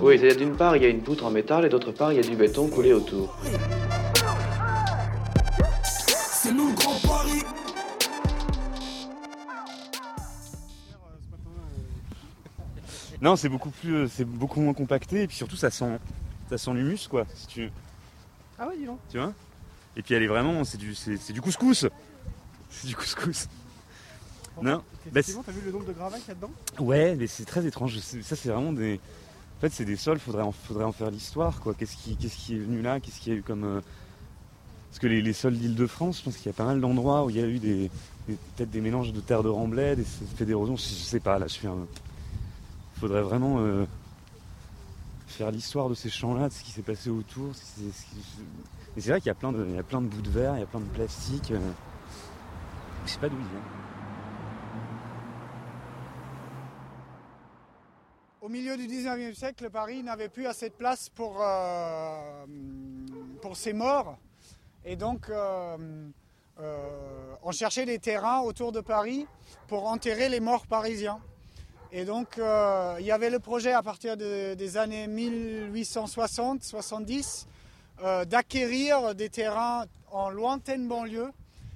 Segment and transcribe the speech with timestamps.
[0.00, 2.18] Oui, d'une part, il y a une poutre en métal et d'autre part, il y
[2.18, 3.36] a du béton coulé autour.
[5.84, 7.42] C'est nous le Grand Paris
[13.22, 15.98] Non, c'est beaucoup plus, euh, c'est beaucoup moins compacté et puis surtout ça sent,
[16.50, 17.26] ça sent l'humus quoi.
[17.34, 17.70] Si tu,
[18.58, 18.98] Ah ouais, dis donc.
[19.10, 19.32] tu vois?
[19.96, 21.86] Et puis elle est vraiment, c'est du, c'est, c'est du couscous.
[22.70, 23.48] C'est du couscous.
[24.60, 24.82] Non,
[25.12, 26.50] bah, t'as vu le nombre de gravats qu'il y a dedans?
[26.78, 27.98] Ouais, mais c'est très étrange.
[27.98, 29.00] Ça, c'est vraiment des.
[29.56, 30.18] En fait, c'est des sols.
[30.18, 31.74] Faudrait en, faudrait en faire l'histoire, quoi.
[31.74, 33.00] Qu'est-ce qui, est venu là?
[33.00, 33.64] Qu'est-ce qu'il y a eu comme.
[33.64, 33.80] euh,
[34.90, 37.36] Parce que les, sols d'Île-de-France, je pense qu'il y a pas mal d'endroits où il
[37.36, 37.90] y a eu des,
[38.26, 40.76] peut-être des mélanges de terre de remblai, des effets d'érosion.
[40.76, 41.38] Je je sais pas.
[41.38, 41.86] Là, je suis un.
[43.00, 43.84] Faudrait vraiment euh,
[45.26, 47.54] faire l'histoire de ces champs-là, de ce qui s'est passé autour.
[47.54, 47.80] ce
[48.94, 50.30] Mais c'est vrai qu'il y a plein de, il y a plein de bouts de
[50.30, 51.50] verre, il y a plein de plastique.
[51.50, 51.58] euh,
[53.06, 53.85] Je sais pas d'où ils viennent.
[58.46, 62.46] Au milieu du 19e siècle, Paris n'avait plus assez de place pour, euh,
[63.42, 64.16] pour ses morts.
[64.84, 65.76] Et donc, euh,
[66.60, 69.26] euh, on cherchait des terrains autour de Paris
[69.66, 71.18] pour enterrer les morts parisiens.
[71.90, 77.48] Et donc, il y avait le projet à partir de- des années 1860-70
[78.04, 81.32] euh, d'acquérir des terrains en lointaine banlieue.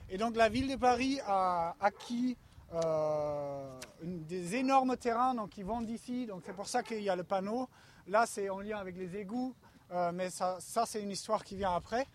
[0.09, 2.37] Et donc, la ville de Paris a acquis
[2.73, 6.27] euh, des énormes terrains donc, qui vont d'ici.
[6.27, 7.69] Donc, c'est pour ça qu'il y a le panneau.
[8.07, 9.55] Là, c'est en lien avec les égouts,
[9.93, 12.07] euh, mais ça, ça, c'est une histoire qui vient après.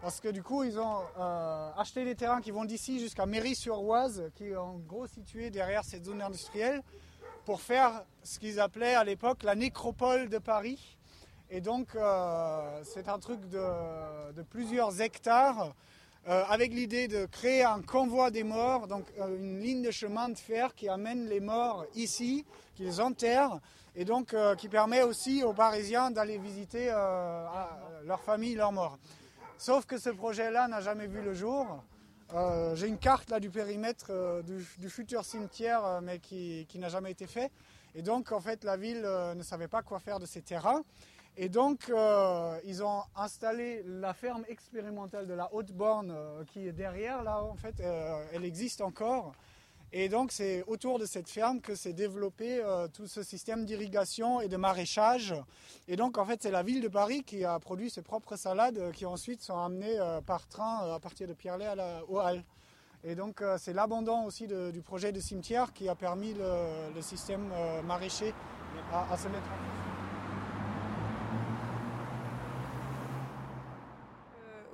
[0.00, 4.30] Parce que du coup, ils ont euh, acheté des terrains qui vont d'ici jusqu'à Méry-sur-Oise,
[4.34, 6.82] qui est en gros situé derrière cette zone industrielle,
[7.46, 10.98] pour faire ce qu'ils appelaient à l'époque la nécropole de Paris.
[11.50, 11.96] Et donc,
[12.82, 15.74] c'est un truc de plusieurs hectares,
[16.26, 20.30] euh, avec l'idée de créer un convoi des morts, donc euh, une ligne de chemin
[20.30, 23.60] de fer qui amène les morts ici, qui les enterre,
[23.94, 28.98] et donc euh, qui permet aussi aux Parisiens d'aller visiter leur famille, leurs morts.
[29.58, 31.84] Sauf que ce projet-là n'a jamais vu le jour.
[32.74, 34.10] J'ai une carte là du périmètre
[34.42, 37.52] du, futur cimetière, mais qui, qui n'a jamais été fait.
[37.94, 40.82] Et donc, en fait, la ville ne savait pas quoi faire de ces terrains.
[41.36, 46.72] Et donc, euh, ils ont installé la ferme expérimentale de la Haute-Borne euh, qui est
[46.72, 49.32] derrière, là, en fait, euh, elle existe encore.
[49.92, 52.60] Et donc, c'est autour de cette ferme que s'est développé
[52.94, 55.36] tout ce système d'irrigation et de maraîchage.
[55.86, 58.90] Et donc, en fait, c'est la ville de Paris qui a produit ses propres salades
[58.90, 59.96] qui ensuite sont amenées
[60.26, 62.42] par train à partir de Pierrelet à la, aux Halles.
[63.04, 67.52] Et donc, c'est l'abandon aussi du projet de cimetière qui a permis le, système
[67.86, 68.34] maraîcher
[68.92, 69.94] à, à se mettre en place.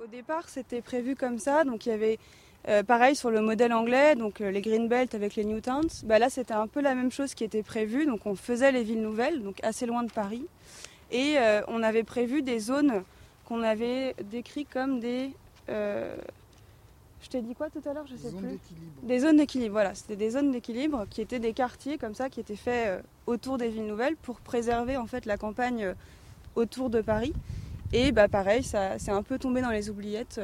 [0.11, 1.63] départ, c'était prévu comme ça.
[1.63, 2.19] Donc, il y avait
[2.67, 5.87] euh, pareil sur le modèle anglais, donc euh, les green belt avec les new towns.
[6.03, 8.05] Bah, là, c'était un peu la même chose qui était prévue.
[8.05, 10.45] Donc, on faisait les villes nouvelles, donc assez loin de Paris.
[11.11, 13.03] Et euh, on avait prévu des zones
[13.45, 15.31] qu'on avait décrites comme des.
[15.67, 18.05] je t'ai dit quoi tout à l'heure?
[18.07, 18.59] Je sais plus.
[19.03, 19.95] Des zones d'équilibre, voilà.
[19.95, 23.69] C'était des zones d'équilibre qui étaient des quartiers comme ça, qui étaient faits autour des
[23.69, 25.95] villes nouvelles pour préserver en fait la campagne
[26.55, 27.33] autour de Paris.
[27.93, 30.39] Et bah pareil, ça c'est un peu tombé dans les oubliettes.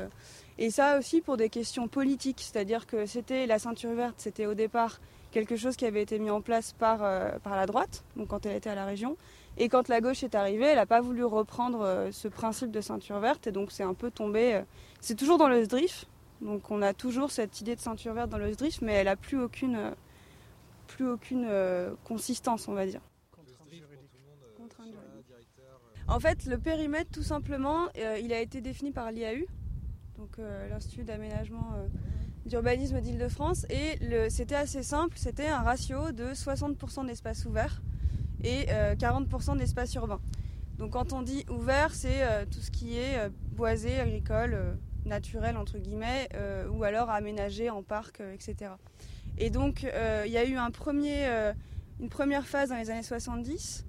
[0.58, 4.54] Et ça aussi pour des questions politiques, c'est-à-dire que c'était la ceinture verte, c'était au
[4.54, 5.00] départ
[5.32, 8.46] quelque chose qui avait été mis en place par, euh, par la droite, donc quand
[8.46, 9.18] elle était à la région.
[9.58, 12.82] Et quand la gauche est arrivée, elle n'a pas voulu reprendre euh, ce principe de
[12.82, 14.56] ceinture verte, et donc c'est un peu tombé.
[14.56, 14.62] euh,
[15.00, 16.06] c'est toujours dans le SDRIF,
[16.42, 19.16] donc on a toujours cette idée de ceinture verte dans le SDRIF, mais elle n'a
[19.16, 19.94] plus aucune,
[20.88, 21.48] plus aucune
[22.04, 23.02] consistance, on va dire.
[26.08, 29.46] En fait, le périmètre, tout simplement, euh, il a été défini par l'IAU,
[30.18, 31.88] donc euh, l'Institut d'aménagement euh,
[32.46, 37.82] d'urbanisme d'Île-de-France, et c'était assez simple, c'était un ratio de 60% d'espace ouvert
[38.42, 40.22] et euh, 40% d'espace urbain.
[40.78, 43.18] Donc quand on dit ouvert, c'est tout ce qui est
[43.52, 46.30] boisé, agricole, naturel entre guillemets,
[46.72, 48.74] ou alors aménagé en parc, etc.
[49.40, 53.87] Et donc il y a eu une première phase dans les années 70.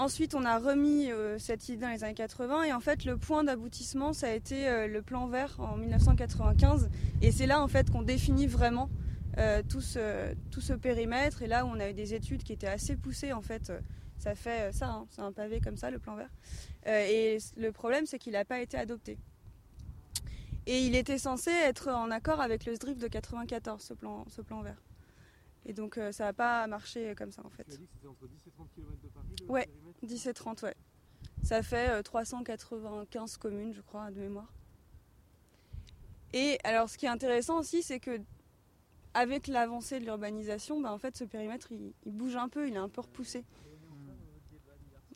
[0.00, 3.18] Ensuite, on a remis euh, cette idée dans les années 80 et en fait, le
[3.18, 6.88] point d'aboutissement, ça a été euh, le plan vert en 1995.
[7.20, 8.88] Et c'est là en fait qu'on définit vraiment
[9.36, 11.42] euh, tout, ce, tout ce périmètre.
[11.42, 13.70] Et là on a eu des études qui étaient assez poussées en fait.
[14.16, 16.30] ça fait ça, hein, c'est un pavé comme ça, le plan vert.
[16.86, 19.18] Et le problème, c'est qu'il n'a pas été adopté.
[20.64, 24.40] Et il était censé être en accord avec le SDRIF de 94, ce plan, ce
[24.40, 24.80] plan vert.
[25.66, 27.64] Et donc euh, ça n'a pas marché comme ça en fait.
[27.64, 29.66] Tu as dit que c'était entre 10 et 30 km de Paris le Ouais.
[29.66, 30.74] périmètre 10 et 30, ouais.
[31.42, 34.52] Ça fait euh, 395 communes, je crois, de mémoire.
[36.32, 38.20] Et alors, ce qui est intéressant aussi, c'est que
[39.14, 42.74] avec l'avancée de l'urbanisation, bah, en fait, ce périmètre, il, il bouge un peu, il
[42.74, 43.44] est un peu repoussé.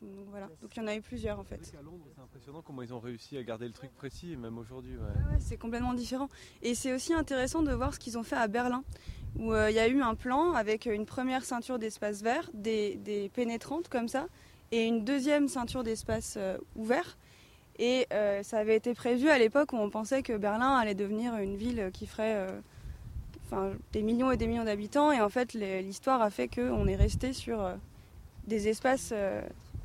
[0.01, 1.59] Donc voilà, donc il y en a eu plusieurs en fait.
[1.63, 4.97] C'est impressionnant comment ils ont réussi à garder le truc précis, et même aujourd'hui.
[4.97, 5.03] ouais.
[5.03, 6.29] Ouais, ouais, c'est complètement différent.
[6.61, 8.83] Et c'est aussi intéressant de voir ce qu'ils ont fait à Berlin,
[9.39, 12.95] où euh, il y a eu un plan avec une première ceinture d'espace vert, des,
[12.97, 14.27] des pénétrantes comme ça,
[14.71, 17.17] et une deuxième ceinture d'espace euh, ouvert.
[17.79, 21.35] Et euh, ça avait été prévu à l'époque où on pensait que Berlin allait devenir
[21.37, 22.47] une ville qui ferait
[23.45, 25.11] enfin, des millions et des millions d'habitants.
[25.11, 27.69] Et en fait, l'histoire a fait qu'on est resté sur
[28.47, 29.13] des espaces.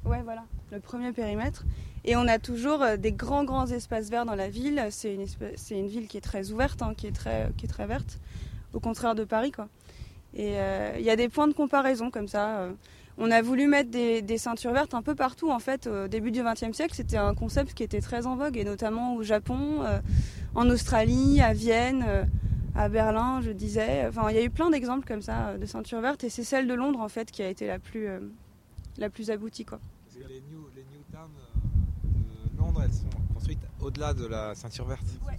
[0.05, 1.65] Ouais, voilà, le premier périmètre.
[2.05, 4.87] Et on a toujours euh, des grands, grands espaces verts dans la ville.
[4.91, 5.27] C'est une,
[5.71, 8.19] une ville qui est très ouverte, hein, qui, est très, qui est très verte,
[8.73, 9.53] au contraire de Paris.
[9.53, 9.69] Quoi.
[10.35, 12.61] Et euh, il y a des points de comparaison comme ça.
[12.61, 12.73] euh.
[13.19, 15.51] On a voulu mettre des, des ceintures vertes un peu partout.
[15.51, 18.57] En fait, au début du XXe siècle, c'était un concept qui était très en vogue,
[18.57, 19.85] et notamment au Japon,
[20.55, 22.07] en Australie, à Vienne,
[22.75, 24.07] à Berlin, je disais.
[24.09, 26.67] Enfin, il y a eu plein d'exemples comme ça de ceintures vertes, et c'est celle
[26.67, 28.09] de Londres, en fait, qui a été la plus,
[29.01, 29.65] la plus aboutie.
[29.65, 29.81] Quoi.
[30.05, 34.27] Parce que les New, les new Town euh, de Londres, elles sont construites au-delà de
[34.27, 35.05] la ceinture verte.
[35.27, 35.39] Ouais.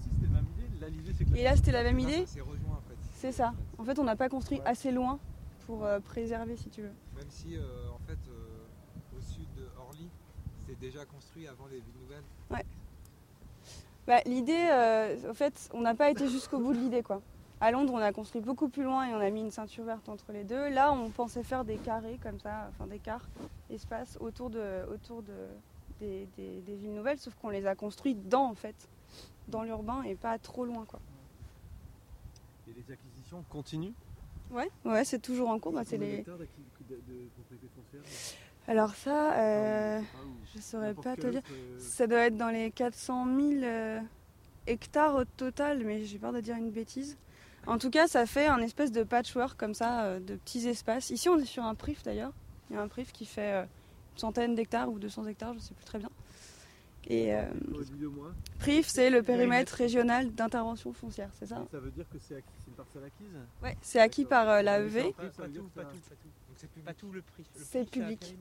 [1.17, 1.37] C'est.
[1.37, 2.95] Et là, c'était la même Là, idée ça s'est rejoint en fait.
[3.15, 3.53] C'est ça.
[3.77, 4.65] En fait, on n'a pas construit Ouais.
[4.67, 5.19] assez loin
[5.67, 6.91] pour euh, préserver, si tu veux.
[7.15, 7.61] Même si euh,
[7.93, 10.09] en fait euh, au sud de Orly,
[10.59, 12.63] c'était déjà construit avant les villes nouvelles.
[14.07, 17.21] Bah, l'idée, euh, en fait, on n'a pas été jusqu'au bout de l'idée, quoi.
[17.63, 20.09] À Londres, on a construit beaucoup plus loin et on a mis une ceinture verte
[20.09, 20.69] entre les deux.
[20.69, 23.27] Là, on pensait faire des carrés comme ça, enfin des quarts,
[23.69, 25.33] espaces autour de, autour de,
[25.99, 28.75] des, des- des villes nouvelles, sauf qu'on les a construits dans, en fait,
[29.47, 30.99] dans l'urbain et pas trop loin, quoi.
[32.67, 33.93] Et les acquisitions continuent?
[34.49, 35.71] Ouais, ouais, c'est toujours en cours.
[35.73, 36.23] bah, c'est les...
[36.23, 37.29] de, de
[38.67, 40.01] Alors ça, euh,
[40.55, 41.41] je saurais n'importe pas te dire.
[41.51, 43.99] euh, Ça doit être dans les 400 000 euh,
[44.65, 47.17] hectares au total, mais j'ai peur de dire une bêtise.
[47.67, 51.09] En tout cas, ça fait un espèce de patchwork comme ça, euh, de petits espaces.
[51.11, 52.31] Ici, on est sur un prif d'ailleurs.
[52.69, 55.59] Il y a un prif qui fait euh, une centaine d'hectares ou 200 hectares, je
[55.59, 56.09] ne sais plus très bien.
[57.07, 57.43] Et euh,
[58.59, 62.53] prif, c'est le périmètre régional d'intervention foncière, c'est ça ça veut dire que c'est acquis-
[62.59, 63.27] c'est une parcelle acquise
[63.63, 65.11] Ouais, c'est acquis par euh, l'AEV.
[65.13, 65.97] Pas, pas tout, pas tout, pas tout.
[65.97, 66.85] Donc c'est public.
[66.85, 67.43] Pas tout le prix.
[67.57, 68.35] Le C'est public.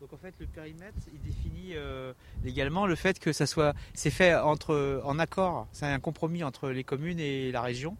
[0.00, 4.08] Donc en fait, le périmètre, il définit euh, légalement le fait que ça soit, c'est
[4.10, 7.98] fait entre, en accord, c'est un compromis entre les communes et la région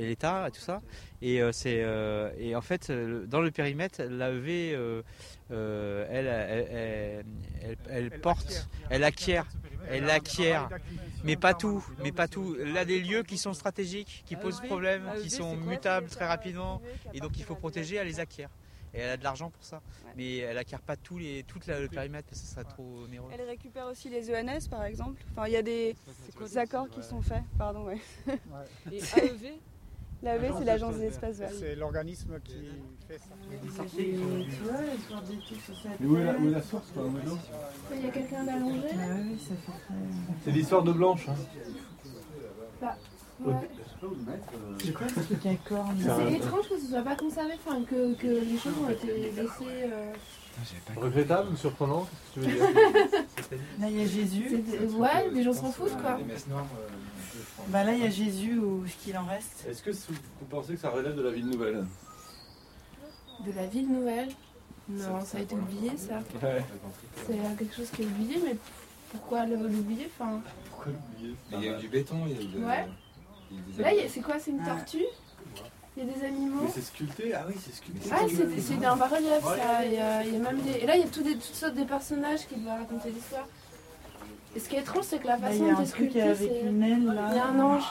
[0.00, 0.80] et l'État et tout ça.
[1.22, 5.02] Et euh, c'est, euh, et en fait, euh, dans le périmètre, l'AEV, euh,
[5.50, 7.26] euh, elle, elle, elle,
[7.62, 9.46] elle- elle porte, elle acquiert,
[9.88, 10.70] elle acquiert,
[11.24, 12.54] mais pas tout, mais pas tout.
[12.54, 16.80] Là, des lieux qui sont stratégiques, qui posent problème, AEV, qui sont mutables très rapidement.
[17.12, 18.48] Et donc il faut protéger, elle les acquiert.
[18.92, 19.76] Et elle a de l'argent pour ça.
[19.76, 20.12] Ouais.
[20.16, 23.02] Mais elle acquiert pas tous les, tout la- le périmètre parce que ce serait trop
[23.04, 23.30] onéreux.
[23.32, 25.22] Elle récupère aussi les ENS par exemple.
[25.32, 25.94] Enfin, il y a des
[26.40, 27.42] des accords qui sont faits.
[27.56, 27.98] Pardon, ouais.
[28.92, 29.52] Et AEV
[30.22, 31.50] L'AEV, c'est l'agence des espaces verts.
[31.58, 32.54] C'est l'organisme qui
[33.08, 33.34] fait ça.
[35.98, 37.04] Mais où est la, où est la source quoi,
[37.94, 38.88] Il y a quelqu'un d'allongé
[40.44, 41.26] C'est l'histoire de Blanche.
[41.28, 42.88] Hein.
[43.42, 43.54] Ouais.
[44.82, 48.14] C'est quoi ce truc à cornes C'est étrange que ce soit pas conservé, enfin que,
[48.14, 49.84] que les choses ont été laissées.
[49.90, 50.12] euh,
[50.96, 52.80] Regrettable ou surprenant Qu'est-ce que tu veux dire?
[53.80, 54.62] Là, il y a Jésus.
[54.98, 56.18] Ouais, les gens s'en foutent quoi.
[57.68, 59.64] Bah là, il y a Jésus ou ce qu'il en reste.
[59.68, 61.84] Est-ce que vous pensez que ça relève de la ville nouvelle
[63.46, 64.28] De la ville nouvelle?
[64.88, 66.18] Non, ça a été oublié ça.
[66.42, 66.64] Ouais.
[67.26, 68.56] C'est quelque chose qui est oublié, mais
[69.12, 71.36] pourquoi l'oublier enfin, Pourquoi l'oublier?
[71.52, 72.58] Il y a eu du béton, il y a eu de.
[72.64, 72.86] Ouais.
[73.50, 75.04] il y a eu des Là, c'est quoi C'est une tortue?
[75.96, 76.62] Il y a des animaux?
[76.64, 78.08] Mais c'est sculpté Ah oui, c'est sculpté.
[78.12, 79.84] Ah, c'est c'est un bas-relief ça.
[79.84, 80.70] Il y, a, il y a même des...
[80.70, 83.46] Et là, il y a tout des, toutes sortes de personnages qui doivent raconter l'histoire.
[84.56, 86.10] Et ce qui est étrange, c'est que la façon y a dont un c'est truc
[86.10, 86.60] sculpté, avec c'est.
[86.68, 87.28] une aile là.
[87.30, 87.84] Il y a un ange.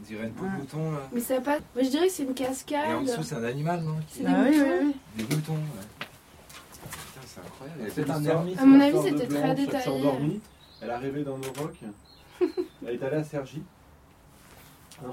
[0.00, 0.98] On dirait une peau de bouton là.
[1.12, 1.58] Mais ça a pas.
[1.74, 3.04] Moi, je dirais que c'est une Et en cascade.
[3.04, 4.70] dessous, c'est un animal, non C'est des Ah oui, moutons.
[4.70, 4.96] oui, oui.
[5.16, 5.60] Des boutons, ouais.
[6.90, 7.78] Putain, c'est incroyable.
[7.80, 8.58] Il y a C'est peut-être un ermite.
[8.58, 9.88] À mon avis, de c'était très Blanche, Elle s'est détaillé.
[9.98, 10.40] endormie,
[10.80, 11.78] elle a rêvé dans nos rocs.
[12.86, 13.62] Elle est allée à Sergi.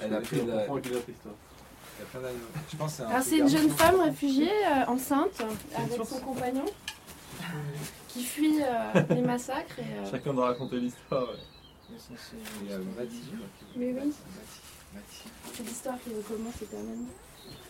[0.02, 0.66] Elle a pris la-.
[2.72, 3.08] Je pense que c'est un.
[3.08, 5.44] Alors, truc c'est une jeune femme réfugiée, euh, enceinte,
[5.76, 6.66] avec son compagnon,
[8.08, 9.80] qui fuit euh, les massacres.
[9.80, 11.24] Et, euh, Chacun doit raconter l'histoire.
[11.30, 11.36] ouais.
[11.90, 11.98] Quoi.
[13.76, 14.14] Mais oui,
[15.54, 17.08] c'est l'histoire qui recommence éternellement.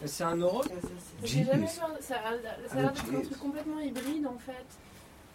[0.06, 0.62] C'est un euro?
[1.24, 1.64] J'ai jamais vu.
[1.66, 4.66] un- Ça, a- ça a l'air d'être un truc complètement hybride en fait.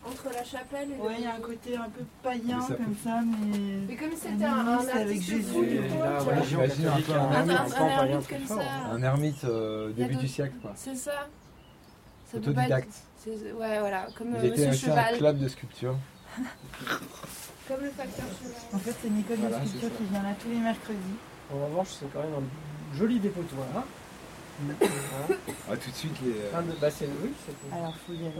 [0.06, 1.02] Entre la chapelle et le.
[1.02, 3.58] Ouais, il y a un côté un peu païen ça comme ça, mais.
[3.88, 5.48] Mais comme si c'était un, un avec Jésus.
[5.56, 5.62] un
[7.00, 7.74] peu un Un, un, ermite.
[7.78, 8.62] un ermite comme ça.
[8.92, 10.72] Un ermite euh, Il y a début du siècle, quoi.
[10.76, 11.26] C'est ça.
[12.34, 12.70] Ça peut pas être.
[12.72, 12.92] Autodidacte.
[13.24, 15.96] c'est- Ouais, voilà, comme Il euh, était Monsieur un club de sculpture.
[17.66, 18.56] Comme le facteur cheval.
[18.74, 20.98] En fait, c'est une école Voilà, de sculpture qui vient là tous les mercredis.
[21.50, 23.66] En revanche, c'est quand même un joli dépotoir.
[25.70, 26.32] Ah, tout de suite, les.
[26.32, 27.30] euh, bah, c'est oui,
[27.72, 28.30] Alors, faut y aller.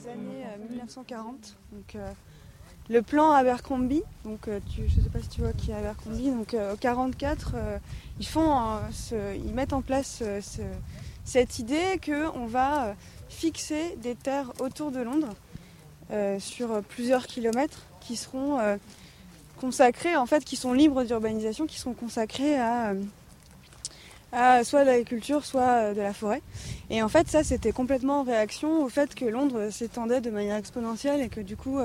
[0.00, 1.56] Les années euh, 1940.
[1.72, 2.10] Donc, euh,
[2.90, 5.74] le plan Abercrombie, donc euh, tu, je ne sais pas si tu vois qui est
[5.74, 7.78] Abercrombie, donc euh, au 44, euh,
[8.18, 10.62] ils font, euh, ce- ils mettent en place euh, ce-
[11.24, 12.92] cette idée qu'on va euh,
[13.28, 15.34] fixer des terres autour de Londres
[16.10, 18.58] euh, sur euh, plusieurs kilomètres qui seront
[19.60, 22.94] consacrés, en fait, qui sont libres d'urbanisation, qui seront consacrés à,
[24.64, 26.42] soit de l'agriculture, soit de la forêt.
[26.90, 30.56] Et en fait, ça, c'était complètement en réaction au fait que Londres s'étendait de manière
[30.56, 31.78] exponentielle et que du coup,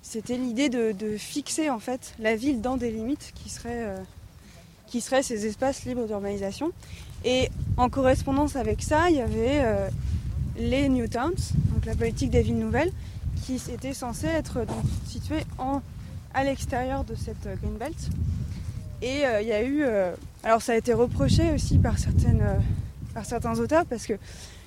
[0.00, 5.84] c'était l'idée de, fixer en fait la ville dans des limites qui seraient ces espaces
[5.84, 6.70] libres d'urbanisation.
[7.24, 9.88] Et en correspondance avec ça, il y avait euh,
[10.58, 11.34] les New Towns,
[11.72, 12.92] donc la politique des villes nouvelles,
[13.44, 15.82] qui étaient censées être donc, situées en,
[16.34, 17.96] à l'extérieur de cette euh, Green Belt.
[19.02, 19.82] Et euh, il y a eu.
[19.82, 20.12] euh,
[20.44, 21.94] alors ça a été reproché aussi par,
[23.14, 24.14] par certains auteurs parce que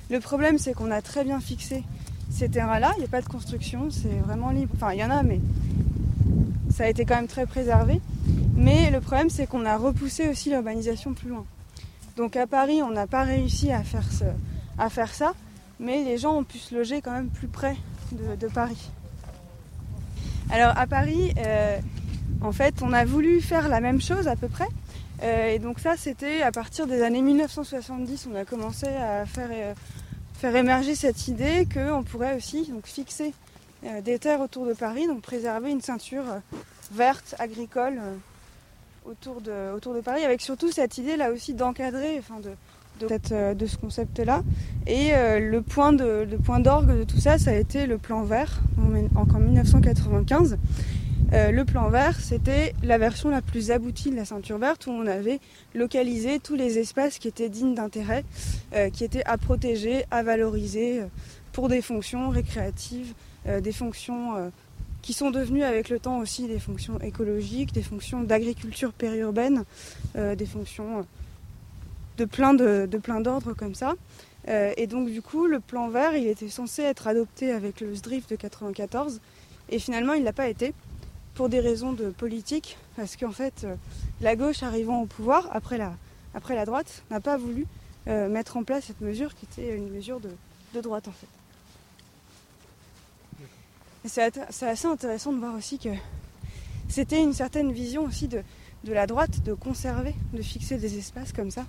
[0.10, 1.84] le problème c'est qu'on a très bien fixé
[2.32, 4.74] ces terrains-là, il n'y a pas de construction, c'est vraiment libre.
[4.76, 5.40] Enfin il y en a mais
[6.70, 8.02] ça a été quand même très préservé.
[8.56, 11.46] Mais le problème c'est qu'on a repoussé aussi l'urbanisation plus loin.
[12.15, 15.34] Donc à Paris on n'a pas réussi à faire, ça,
[15.79, 17.75] mais les gens ont pu se loger quand même plus près
[18.12, 18.89] de, Paris.
[20.50, 21.77] Alors à Paris, euh,
[22.41, 24.67] en fait, on a voulu faire la même chose à peu près.
[25.24, 29.50] Euh, et donc ça, c'était à partir des années 1970, on a commencé à faire,
[29.51, 29.74] euh,
[30.57, 33.34] émerger cette idée qu'on pourrait aussi donc, fixer
[34.03, 36.24] des terres autour de Paris, donc préserver une ceinture
[36.91, 38.00] verte, agricole
[39.06, 42.52] autour, de, autour de Paris, avec surtout cette idée là aussi d'encadrer, enfin de,
[43.08, 44.42] de, euh, de ce concept-là.
[44.88, 47.98] Et euh, le point de- le point d'orgue de tout ça, ça a été le
[47.98, 50.58] plan vert, en, en 1995.
[51.34, 54.92] Euh, le plan vert, c'était la version la plus aboutie de la ceinture verte où
[54.92, 55.40] on avait
[55.74, 58.24] localisé tous les espaces qui étaient dignes d'intérêt,
[58.94, 61.02] qui étaient à protéger, à valoriser
[61.52, 63.14] pour des fonctions récréatives,
[63.62, 64.52] des fonctions
[65.06, 69.64] qui sont devenues avec le temps aussi des fonctions écologiques, des fonctions d'agriculture périurbaine,
[70.16, 71.04] euh, des fonctions euh,
[72.18, 73.94] de plein de, plein d'ordres comme ça.
[74.48, 77.94] Euh, et donc du coup, le plan vert, il était censé être adopté avec le
[77.94, 79.22] SDRIF de 94,
[79.70, 80.74] et finalement, il ne l'a pas été
[81.36, 83.68] pour des raisons de politique, parce qu'en fait,
[84.22, 85.94] la gauche arrivant au pouvoir, après la,
[86.34, 87.68] après la droite, n'a pas voulu
[88.08, 90.30] mettre en place cette mesure qui était une mesure de,
[90.74, 91.35] de droite en fait.
[94.08, 95.90] C'est assez intéressant de voir aussi que
[96.88, 98.44] c'était une certaine vision aussi de,
[98.84, 101.66] la droite de conserver, de fixer des espaces comme ça.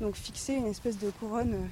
[0.00, 1.66] Donc fixer une espèce de couronne euh,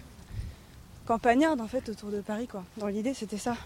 [1.06, 2.64] campagnarde en fait autour de Paris quoi.
[2.76, 3.56] Dans l'idée c'était ça.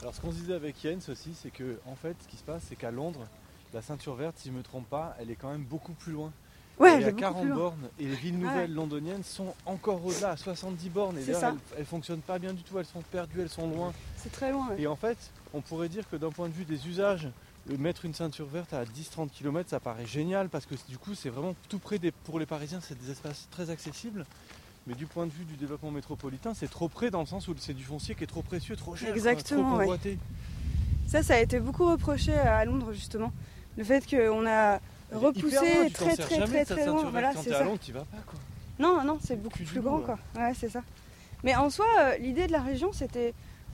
[0.00, 2.44] Alors ce qu'on se disait avec Jens aussi, c'est que en fait ce qui se
[2.44, 3.26] passe, c'est qu'à Londres,
[3.72, 6.32] la ceinture verte, si je me trompe pas, elle est quand même beaucoup plus loin.
[6.78, 7.56] Ouais, est à beaucoup 40 plus loin.
[7.56, 8.76] bornes et les villes nouvelles ouais.
[8.76, 11.18] londoniennes sont encore au-delà, à 70 bornes.
[11.18, 13.92] Et d'ailleurs, elles, elles fonctionnent pas bien du tout, elles sont perdues, elles sont loin.
[14.16, 14.68] C'est très loin.
[14.68, 14.80] ouais.
[14.80, 15.18] Et en fait,
[15.54, 17.28] on pourrait dire que d'un point de vue des usages,
[17.70, 21.14] euh, mettre une ceinture verte à 10-30 km, ça paraît génial parce que du coup,
[21.14, 24.24] c'est vraiment tout près des, pour les Parisiens, c'est des espaces très accessibles.
[24.86, 27.54] Mais du point de vue du développement métropolitain, c'est trop près dans le sens où
[27.58, 29.84] c'est du foncier qui est trop précieux, trop cher, quoi, Exactement, trop ouais.
[29.84, 30.18] convoité.
[31.06, 33.32] Ça, ça a été beaucoup reproché à Londres justement.
[33.76, 34.78] Le fait qu'on a
[35.10, 37.10] T'en très très très très loin.
[37.10, 37.64] Voilà, c'est ça.
[37.80, 38.38] T'y vas pas quoi.
[38.78, 40.18] Non, non, c'est beaucoup plus grand quoi.
[40.36, 40.82] Ouais, c'est ça.
[41.44, 43.32] Mais en soi, euh, l'idée de la région, c'était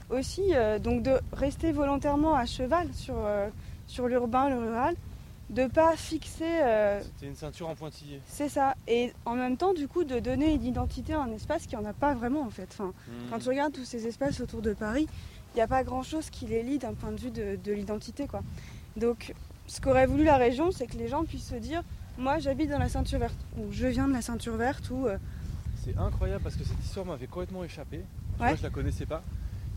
[0.09, 3.49] aussi euh, donc de rester volontairement à cheval sur, euh,
[3.87, 4.95] sur l'urbain, le rural,
[5.49, 6.45] de pas fixer.
[7.01, 8.21] C'était une ceinture en pointillé.
[8.27, 8.75] c'est ça.
[8.87, 11.85] Et en même temps, du coup, de donner une identité à un espace qui en
[11.85, 12.67] a pas vraiment en fait.
[12.71, 13.29] Enfin, Mhm.
[13.31, 15.07] Quand tu regardes tous ces espaces autour de Paris,
[15.53, 17.71] il n'y a pas grand chose qui les lie d'un point de vue de, de
[17.73, 18.27] l'identité.
[18.27, 18.41] quoi.
[18.97, 19.33] Donc,
[19.67, 21.83] ce qu'aurait voulu la région, c'est que les gens puissent se dire
[22.17, 25.07] moi j'habite dans la ceinture verte, ou je viens de la ceinture verte, ou.
[25.07, 25.17] euh,
[25.83, 28.01] C'est incroyable parce que cette histoire m'avait complètement échappé.
[28.39, 28.57] Moi, Ouais.
[28.57, 29.21] je la connaissais pas.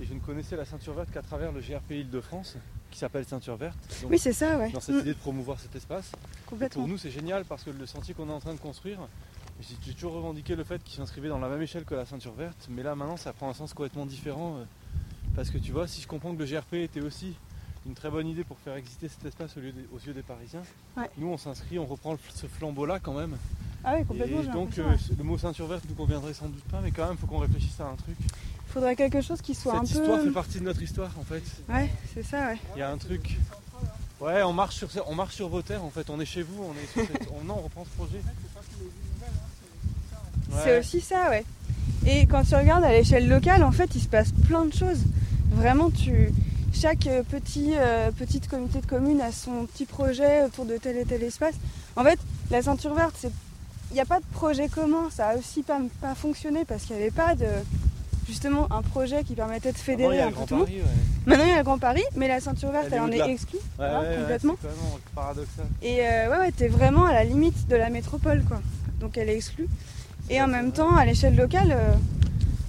[0.00, 2.56] Et je ne connaissais la ceinture verte qu'à travers le GRP Île-de-France,
[2.90, 3.76] qui s'appelle Ceinture Verte.
[4.02, 4.70] Donc, Oui, c'est ça, ouais.
[4.70, 5.00] Dans cette Mm.
[5.00, 6.12] idée de promouvoir cet espace.
[6.46, 6.82] Complètement.
[6.82, 9.00] Pour nous, c'est génial parce que le sentier qu'on est en train de construire,
[9.60, 12.32] j'ai j'ai toujours revendiqué le fait qu'il s'inscrivait dans la même échelle que la ceinture
[12.32, 12.68] verte.
[12.70, 14.58] Mais là, maintenant, ça prend un sens complètement différent.
[14.58, 14.64] euh,
[15.34, 17.34] Parce que tu vois, si je comprends que le GRP était aussi
[17.88, 20.22] une très bonne idée pour faire exister cet espace au lieu des- aux yeux des
[20.22, 20.62] Parisiens,
[20.96, 21.10] Ouais.
[21.16, 23.36] nous, on s'inscrit, on reprend le- ce flambeau-là quand même.
[23.84, 24.42] Ah oui, complètement.
[24.42, 27.16] Et donc euh, le mot ceinture verte nous conviendrait sans doute pas, mais quand même
[27.16, 28.16] faut qu'on réfléchisse à un truc.
[28.20, 30.24] Il faudrait quelque chose qui soit Cette un histoire peu.
[30.26, 31.42] fait partie de notre histoire en fait.
[31.68, 32.58] Ouais, c'est ça, ouais.
[32.76, 33.38] Il y a un truc.
[34.20, 36.10] Ouais, on marche sur, on marche sur vos terres en fait.
[36.10, 37.28] On est chez vous, on est sur cette...
[37.40, 38.20] on, non, on reprend ce projet.
[40.64, 41.44] C'est aussi ça, ouais.
[42.06, 45.00] Et quand tu regardes à l'échelle locale, en fait, il se passe plein de choses.
[45.50, 46.32] Vraiment, tu
[46.72, 50.96] chaque euh, petit euh, petite communauté de communes a son petit projet autour de tel
[50.96, 51.54] et tel espace.
[51.96, 52.18] En fait,
[52.50, 53.26] la ceinture verte,
[53.90, 55.08] il n'y a pas de projet commun.
[55.10, 57.46] Ça a aussi pas, pas fonctionné parce qu'il n'y avait pas de
[58.28, 60.68] justement un projet qui permettait de fédérer un peu tout le monde.
[60.68, 60.82] Ouais.
[61.26, 63.58] Maintenant il y a le Grand Paris, mais la ceinture verte Elle en est exclue
[63.58, 64.56] Ouais, voilà, ouais, ouais, complètement.
[65.14, 65.64] paradoxal.
[65.82, 68.60] Et euh, ouais, ouais, t'es vraiment à la limite de la métropole, quoi.
[69.00, 69.68] Donc elle est exclue.
[70.30, 71.94] Et en même temps, à l'échelle locale, euh,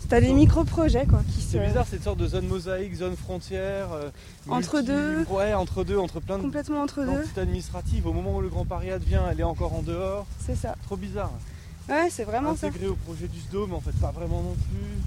[0.10, 1.52] t'as des micro-projets, quoi, qui se...
[1.52, 3.88] C'est bizarre cette sorte de zone mosaïque, zone frontière.
[3.94, 4.10] euh,
[4.50, 5.24] Entre multi- deux.
[5.30, 7.08] Ouais, entre deux, entre plein de Complètement entre deux.
[7.08, 8.06] d'entités administratives.
[8.08, 10.26] Au moment où le Grand Paris advient, elle est encore en dehors.
[10.46, 10.76] C'est ça.
[10.86, 11.32] Trop bizarre.
[11.88, 12.68] Ouais, c'est vraiment ça.
[12.68, 15.02] Intégré au projet du SDOM, mais en fait pas vraiment non plus.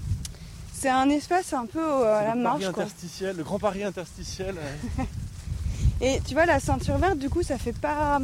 [0.73, 2.83] C'est un espace un peu au- à la marge, Paris quoi.
[2.83, 4.55] interstitiel, le Grand Paris interstitiel.
[6.01, 8.19] Et tu vois, la ceinture verte, du coup, ça fait pas...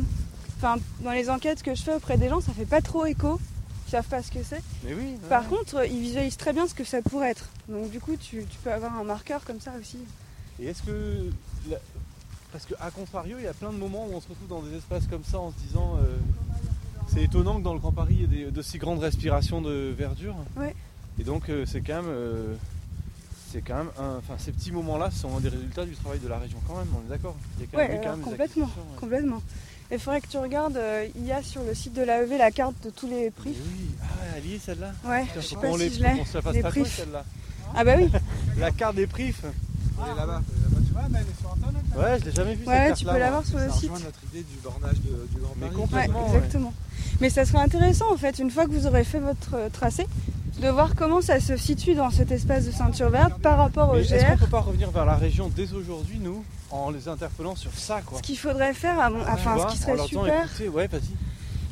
[0.57, 3.39] Enfin, dans les enquêtes que je fais auprès des gens, ça fait pas trop écho.
[3.89, 4.61] Ils savent pas ce que c'est.
[4.83, 5.01] Mais oui.
[5.03, 5.29] ouais.
[5.29, 7.49] Par contre, ils visualisent très bien ce que ça pourrait être.
[7.67, 9.97] Donc du coup, tu, tu peux avoir un marqueur comme ça aussi.
[10.59, 11.31] Et est-ce que.
[11.69, 11.77] la-
[12.51, 14.75] Parce qu'à contrario, il y a plein de moments où on se retrouve dans des
[14.77, 15.97] espaces comme ça en se disant.
[16.03, 16.17] euh,
[17.11, 20.35] C'est étonnant que dans le Grand Paris, il y ait d'aussi grandes respirations de verdure.
[20.55, 20.75] Ouais.
[21.19, 22.05] Et donc, euh, c'est quand même.
[22.09, 22.53] euh,
[23.51, 26.37] c'est quand même un- enfin, ces petits moments-là sont des résultats du travail de la
[26.37, 27.35] région quand même, on est d'accord.
[27.57, 28.99] Il y a quand même Ouais, eu quand alors, même des complètement, ouais.
[28.99, 29.41] complètement.
[29.91, 32.51] Il faudrait que tu regardes, euh, il y a sur le site de l'AEV la
[32.51, 33.55] carte de tous les prix.
[33.55, 34.05] Mais oui, ah,
[34.37, 36.17] elle y est celle-là Ouais, Putain, je sais pas qu'on si les- je l'ai.
[36.19, 36.85] qu'on se la fasse Les prix.
[36.85, 37.23] celle-là.
[37.75, 38.09] Ah bah oui.
[38.59, 39.33] La carte des prix.
[39.43, 40.41] Elle est là-bas.
[40.95, 41.81] Ouais, mais elle est sur internet.
[41.95, 42.01] là.
[42.01, 43.91] Ouais, je l'ai jamais vu Ouais, cette tu peux l'avoir sur le site.
[43.91, 45.75] notre idée du bornage de- du Grand Mais Paris.
[45.75, 46.29] Complètement.
[46.29, 46.35] ouais.
[46.37, 46.73] exactement.
[47.21, 50.05] Mais ça serait intéressant en fait, une fois que vous aurez fait votre euh, tracé,
[50.61, 53.93] de voir comment ça se situe dans cet espace de ceinture verte par rapport au
[53.95, 54.39] Mais est-ce qu'on GR.
[54.39, 58.17] peut pas revenir vers la région dès aujourd'hui, nous, en les interpellant sur ça, quoi
[58.17, 60.89] Ce qu'il faudrait faire, à mon- enfin ce qui serait super, ouais,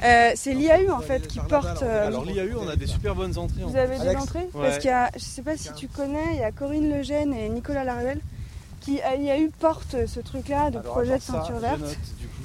[0.03, 1.65] euh, c'est l'IAU en fait qui porte.
[1.65, 1.83] alors.
[1.83, 3.63] euh, Alors l'IAU, on a des super bonnes entrées.
[3.63, 4.61] en Vous avez des entrées Ouais.
[4.67, 7.33] Parce qu'il y a, je sais pas si tu connais, il y a Corinne Lejeune
[7.33, 8.21] et Nicolas Laruelle
[8.81, 11.79] qui à l'IAU portent ce truc-là de Alors, projet de ça, ceinture je verte.
[11.79, 12.36] note, du coup.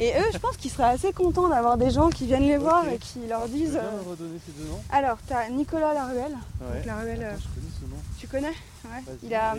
[0.00, 2.84] Et eux, je pense qu'ils seraient assez contents d'avoir des gens qui viennent les voir
[2.86, 2.92] Ok.
[2.94, 3.76] et qui leur Tu disent.
[3.76, 6.36] euh, me redonner ces deux noms Alors, t'as Nicolas Laruelle.
[6.60, 6.76] Ouais.
[6.78, 8.00] Donc Laruelle, euh, Attends, je connais ce nom.
[8.18, 8.48] tu connais
[8.84, 9.14] Ouais.
[9.22, 9.54] Il a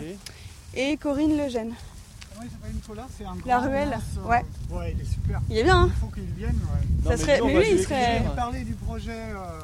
[0.74, 1.72] et- Corinne Lejeune.
[2.32, 3.06] Comment il s'appelle Nicolas?
[3.18, 3.46] C'est un grand.
[3.46, 4.44] La Ruelle, euh, ouais.
[4.70, 5.40] Ouais, il est super.
[5.50, 5.82] Il est bien.
[5.82, 6.54] Hein Il faut qu'il vienne.
[6.72, 6.86] Ouais.
[7.04, 8.22] Non, Ça serait- dis, on mais lui, il serait-.
[8.22, 9.60] J'ai parlé du projet euh,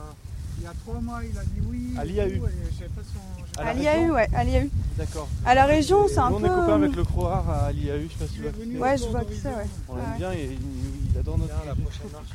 [0.58, 1.94] il y a trois mois, il a dit oui.
[1.98, 2.46] À et l'IAU.
[2.70, 4.68] je sais pas son- À l'IAU, ouais, à l'IAU.
[4.98, 5.28] D'accord.
[5.44, 6.46] À la région, c'est un Nous, on peu.
[6.46, 8.34] est copains avec le Croar à l'IAU, je sais pas si
[8.70, 8.78] tu.
[8.78, 9.40] Ouais, je vois d'horizon.
[9.42, 9.66] c'est, ouais.
[9.88, 10.16] On l'aime Ouais.
[10.18, 12.28] bien et il, il adore notre Bien, la prochaine marche.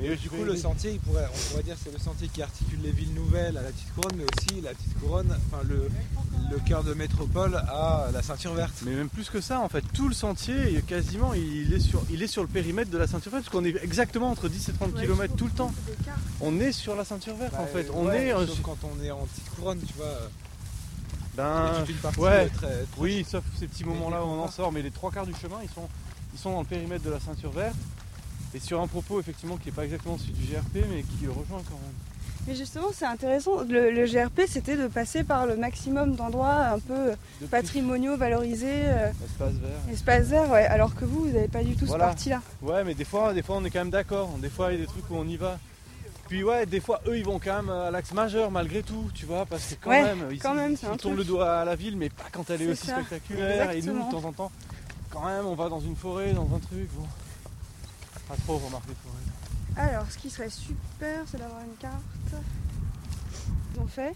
[0.00, 2.42] Mais du coup, le sentier, il pourrait, on pourrait dire que c'est le sentier qui
[2.42, 5.88] articule les villes nouvelles à la petite couronne, mais aussi la petite couronne, enfin le,
[6.50, 8.72] le cœur de métropole à la ceinture verte.
[8.86, 12.22] Mais même plus que ça, en fait, tout le sentier, quasiment, il est sur, il
[12.22, 14.72] est sur le périmètre de la ceinture verte, parce qu'on est exactement entre 10 et
[14.72, 15.72] 30 km tout le temps.
[16.40, 17.88] On est sur la ceinture verte, en fait.
[17.92, 18.32] On Bah, Ouais, est.
[18.34, 20.06] euh, sauf quand on est en petite couronne, tu vois.
[21.36, 22.46] ben, une partie ouais.
[22.46, 25.10] est très, très oui, sauf ces petits moments-là où on en sort, mais les trois
[25.10, 25.88] quarts du chemin, ils sont,
[26.34, 27.76] ils sont dans le périmètre de la ceinture verte.
[28.54, 31.62] Et sur un propos, effectivement, qui n'est pas exactement celui du GRP, mais qui rejoint
[31.68, 31.94] quand même.
[32.46, 33.60] Mais justement, c'est intéressant.
[33.62, 37.12] Le, le GRP, c'était de passer par le maximum d'endroits un peu
[37.50, 39.70] patrimoniaux valorisés, euh, Espace vert.
[39.92, 40.64] espaces verts, ouais.
[40.66, 42.04] Alors que vous, vous n'avez pas du tout Voilà.
[42.06, 42.42] ce parti-là.
[42.60, 44.28] Ouais, mais des fois, des fois, on est quand même d'accord.
[44.38, 45.58] Des fois, il y a des trucs où on y va.
[46.28, 49.24] Puis ouais, des fois, eux, ils vont quand même à l'axe majeur malgré tout, tu
[49.26, 51.76] vois, parce que quand Ouais, même, ils, quand même, ils tournent le doigt à la
[51.76, 52.96] ville, mais pas quand elle est, aussi ça.
[52.96, 53.70] spectaculaire.
[53.72, 54.50] Et nous, de temps en temps,
[55.10, 56.88] quand même, on va dans une forêt, dans un truc.
[56.96, 57.06] Bon.
[58.28, 59.88] Pas trop remarquer les forêts.
[59.88, 62.02] Alors, ce qui serait super, c'est d'avoir une carte.
[63.74, 64.14] Ils ont fait.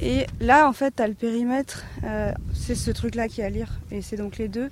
[0.00, 1.84] Et là, en fait, tu as le périmètre.
[2.04, 3.78] euh, c'est ce truc-là qui est à lire.
[3.90, 4.70] Et c'est donc les deux.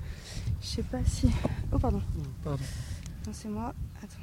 [0.63, 1.31] Je sais pas si.
[1.73, 2.01] Oh, pardon.
[2.43, 2.63] Pardon.
[3.27, 3.75] Non, c'est moi.
[4.03, 4.17] Attends.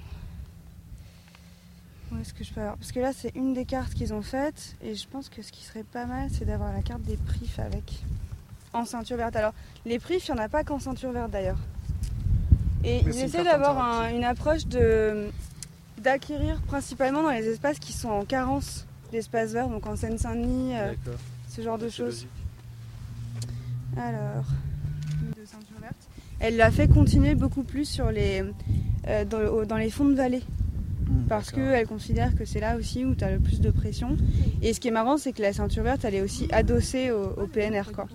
[2.11, 4.21] Où est-ce que je peux avoir Parce que là, c'est une des cartes qu'ils ont
[4.21, 4.75] faites.
[4.81, 7.51] Et je pense que ce qui serait pas mal, c'est d'avoir la carte des prix
[7.57, 8.03] avec.
[8.73, 9.35] En ceinture verte.
[9.35, 9.53] Alors,
[9.85, 11.59] les prix, il n'y en a pas qu'en ceinture verte d'ailleurs.
[12.85, 15.27] Et Mais ils essaient d'avoir un- une approche de
[16.01, 20.93] d'acquérir principalement dans les espaces qui sont en carence d'espaces verts, donc en Seine-Saint-Denis, euh,
[21.49, 22.27] ce genre de choses.
[23.97, 24.45] Alors,
[25.35, 25.95] de ceinture verte.
[26.39, 28.43] Elle l'a fait continuer beaucoup plus sur les,
[29.07, 30.43] euh, dans, les fonds de vallée.
[31.29, 31.71] Parce d'accord.
[31.71, 34.17] qu'elle considère que c'est là aussi où tu as le plus de pression.
[34.61, 37.23] Et ce qui est marrant, c'est que la ceinture verte, elle est aussi adossée au,
[37.41, 37.91] au PNR.
[37.93, 38.07] Quoi.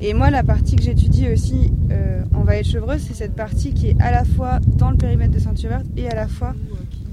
[0.00, 3.74] Et moi, la partie que j'étudie aussi euh, en vallée de Chevreuse, c'est cette partie
[3.74, 6.54] qui est à la fois dans le périmètre de ceinture verte et à la fois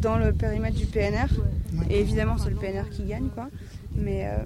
[0.02, 1.26] dans le périmètre du PNR.
[1.90, 3.30] Et évidemment, c'est le PNR qui gagne.
[3.30, 3.50] Quoi.
[3.96, 4.38] Mais euh,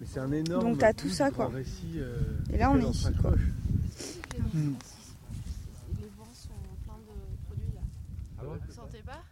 [0.00, 0.64] Mais c'est un énorme.
[0.70, 1.48] Donc, t'as tout ça, quoi.
[1.48, 2.18] récit, euh,
[2.52, 3.40] Et là, on est ici, s'accroche.
[4.54, 4.60] Les
[6.16, 6.48] vents sont
[6.84, 7.80] pleins de produits là.
[8.40, 9.22] Ah ouais Vous sentez pas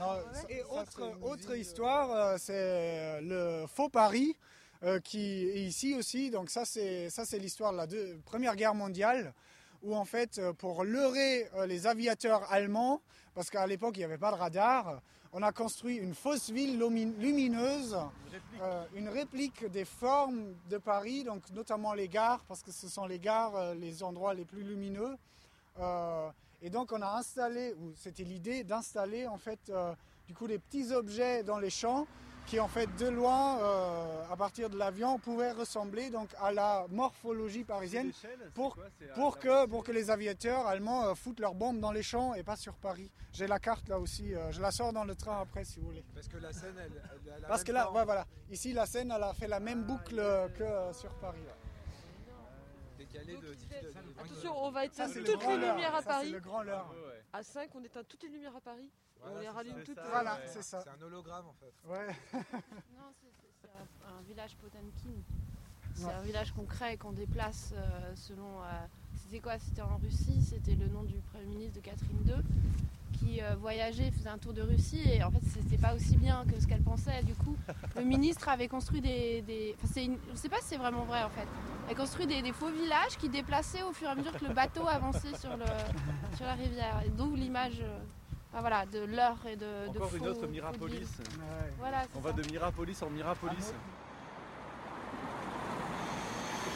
[0.00, 0.06] Non,
[0.48, 4.34] et autre, autre histoire, c'est le faux Paris
[4.84, 6.30] euh, qui est ici aussi.
[6.30, 9.34] Donc ça c'est ça c'est l'histoire de la deux- Première Guerre mondiale
[9.84, 13.00] où en fait, euh, pour leurrer euh, les aviateurs allemands,
[13.34, 15.00] parce qu'à l'époque il n'y avait pas de radar,
[15.32, 17.96] on a construit une fausse ville lumi- lumineuse,
[18.60, 23.06] euh, une réplique des formes de Paris, donc notamment les gares, parce que ce sont
[23.06, 25.16] les gares les endroits les plus lumineux.
[25.78, 26.28] Euh,
[26.60, 29.94] et donc on a installé, ou c'était l'idée d'installer en fait euh,
[30.26, 32.08] du coup des petits objets dans les champs
[32.48, 36.86] qui en fait de loin, euh, à partir de l'avion, pouvaient ressembler donc à la
[36.90, 38.10] morphologie parisienne
[38.54, 38.76] pour,
[39.14, 42.42] pour, que, pour que les aviateurs allemands euh, foutent leurs bombes dans les champs et
[42.42, 43.10] pas sur Paris.
[43.32, 45.86] J'ai la carte là aussi, euh, je la sors dans le train après si vous
[45.86, 46.04] voulez.
[46.14, 46.92] Parce que la scène, elle,
[47.26, 49.48] elle a la Parce même que là, ouais, voilà, ici la Seine, elle a fait
[49.48, 51.44] la même boucle euh, que sur Paris.
[53.24, 53.52] Décalé de, de-
[54.14, 56.30] de- Attention, on va éteindre toutes les lumières à Paris.
[56.32, 56.94] le grand leurre.
[57.32, 58.84] À 5, on éteint toutes les lumières à Paris.
[58.88, 59.84] et on Voilà, les c'est rallume ça.
[59.84, 59.98] toutes.
[60.02, 60.80] C'est Voilà, c'est ça.
[60.82, 61.72] C'est un hologramme en fait.
[61.88, 62.06] Ouais.
[62.96, 63.28] Non, c'est-
[64.08, 65.22] un, village Potemkin.
[65.94, 68.62] C'est un village qu'on crée, qu'on déplace euh, selon.
[68.62, 68.66] euh,
[69.22, 69.58] c'était quoi?
[69.58, 72.34] C'était en Russie, c'était le nom du Premier ministre de Catherine II
[73.18, 76.44] qui euh, voyageait, faisait un tour de Russie et en fait c'était pas aussi bien
[76.52, 77.22] que ce qu'elle pensait.
[77.24, 77.56] Du coup,
[77.96, 79.42] le ministre avait construit des.
[79.42, 81.46] des- Enfin, c'est une- je sais pas si c'est vraiment vrai en fait.
[81.90, 84.52] Elle construit des, des faux villages qui déplaçaient au fur et à mesure que le
[84.54, 85.64] bateau avançait sur, le,
[86.36, 87.02] sur la rivière.
[87.06, 87.80] Et d'où l'image.
[87.82, 87.98] euh,
[88.52, 89.66] enfin, voilà, de l'heure et de.
[89.92, 90.94] de Encore une faux- autre Mirapolis.
[90.94, 91.06] villes.
[91.38, 91.72] Ouais.
[91.78, 93.72] Voilà, On va de Mirapolis en Mirapolis.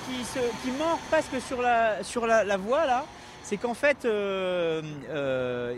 [0.07, 3.05] qui, se, qui mord presque sur la, sur la, la voie là,
[3.45, 5.77] c'est qu'en fait euh, euh,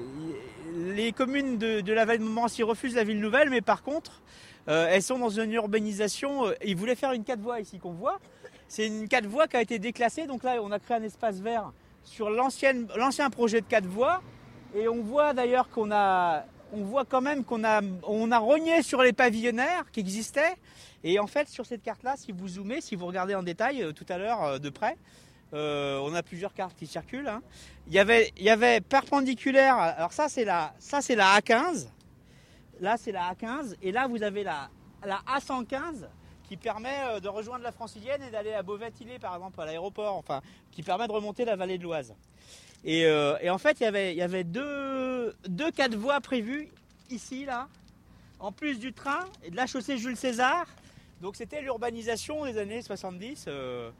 [0.84, 4.22] les communes de, de la vallée de Montmorency refusent la ville nouvelle, mais par contre
[4.68, 6.46] euh, elles sont dans une urbanisation.
[6.46, 8.18] euh, ils voulaient faire une 4 voies ici qu'on voit.
[8.68, 11.40] C'est une 4 voies qui a été déclassée, donc là on a créé un espace
[11.40, 14.22] vert sur l'ancien projet de 4 voies.
[14.74, 18.82] Et on voit d'ailleurs qu'on a, on voit quand même qu'on a, on a rogné
[18.82, 20.56] sur les pavillonnaires qui existaient.
[21.04, 23.92] Et en fait, sur cette carte-là, si vous zoomez, si vous regardez en détail euh,
[23.92, 24.96] tout à l'heure de près,
[25.54, 27.28] euh, on a plusieurs cartes qui circulent.
[27.28, 27.42] hein.
[27.86, 29.76] Il y avait, il perpendiculaire.
[29.76, 31.86] Alors ça, c'est la, ça c'est la A15.
[32.80, 33.76] Là, c'est la A15.
[33.82, 34.68] Et là, vous avez la,
[35.04, 36.08] la A115
[36.48, 40.16] qui permet euh, de rejoindre la Francilienne et d'aller à Beauvais-Tillé, par exemple, à l'aéroport.
[40.16, 42.14] Enfin, qui permet de remonter la vallée de l'Oise.
[42.84, 46.68] Et, euh, en fait, il y avait, il y avait deux, deux quatre voies prévues
[47.10, 47.68] ici, là,
[48.40, 50.66] en plus du train et de la chaussée Jules César.
[51.20, 53.46] Donc c'était l'urbanisation des années 70.
[53.48, 53.90] euh,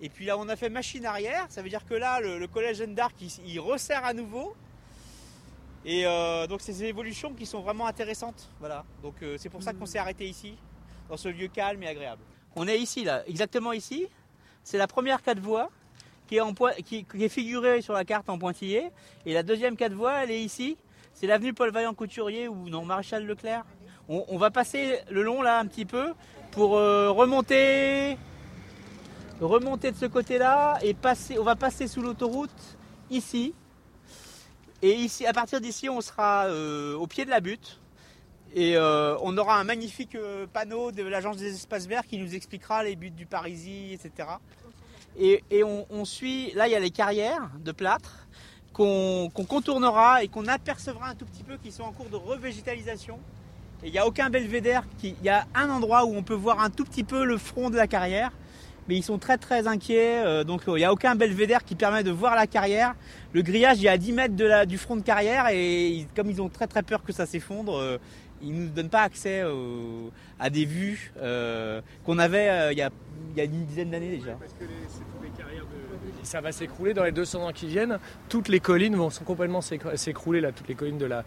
[0.00, 1.46] et puis là, on a fait machine arrière.
[1.48, 4.54] Ça veut dire que là, le, le collège Jeanne d'Arc, il, il resserre à nouveau.
[5.84, 8.48] Et euh, donc c'est des évolutions qui sont vraiment intéressantes.
[8.60, 8.84] Voilà.
[9.02, 10.56] Donc euh, c'est pour ça qu'on s'est arrêté ici,
[11.08, 12.22] dans ce lieu calme et agréable.
[12.54, 14.06] On est ici, là, exactement ici.
[14.62, 15.70] C'est la première quatre voies
[16.28, 18.90] qui est, en poi- qui, qui est figurée sur la carte en pointillé.
[19.26, 20.76] Et la deuxième quatre voies, elle est ici.
[21.14, 23.64] C'est l'avenue Paul Vaillant Couturier ou non Maréchal Leclerc.
[24.08, 26.12] On, on va passer le long là un petit peu
[26.52, 28.16] pour euh, remonter,
[29.40, 31.38] remonter de ce côté-là et passer.
[31.38, 32.50] On va passer sous l'autoroute
[33.10, 33.54] ici.
[34.82, 37.80] Et ici, à partir d'ici, on sera euh, au pied de la butte.
[38.54, 40.16] Et euh, on aura un magnifique
[40.52, 44.28] panneau de l'Agence des espaces verts qui nous expliquera les buts du Parisis, etc.
[45.18, 48.26] Et, on, suit, là il y a les carrières de plâtre
[48.72, 53.18] qu'on contournera et qu'on apercevra un tout petit peu qui sont en cours de revégétalisation.
[53.84, 56.60] Il n'y a aucun belvédère, qui, il y a un endroit où on peut voir
[56.60, 58.30] un tout petit peu le front de la carrière,
[58.88, 61.74] mais ils sont très très inquiets, euh, donc euh, il n'y a aucun belvédère qui
[61.74, 62.94] permet de voir la carrière.
[63.32, 66.48] Le grillage il est à 10 mètres du front de carrière et comme ils ont
[66.48, 67.98] très très peur que ça s'effondre, euh,
[68.40, 69.44] ils ne nous donnent pas accès
[70.40, 71.12] à des vues
[72.04, 72.90] qu'on avait il y, a,
[73.44, 77.46] une dizaine d'années déjà c'est toutes les carrières de- Ça va s'écrouler dans les 200
[77.48, 77.98] ans qui viennent.
[78.28, 81.24] Toutes les collines vont complètement s'écr- s'écrouler là, toutes les collines de la.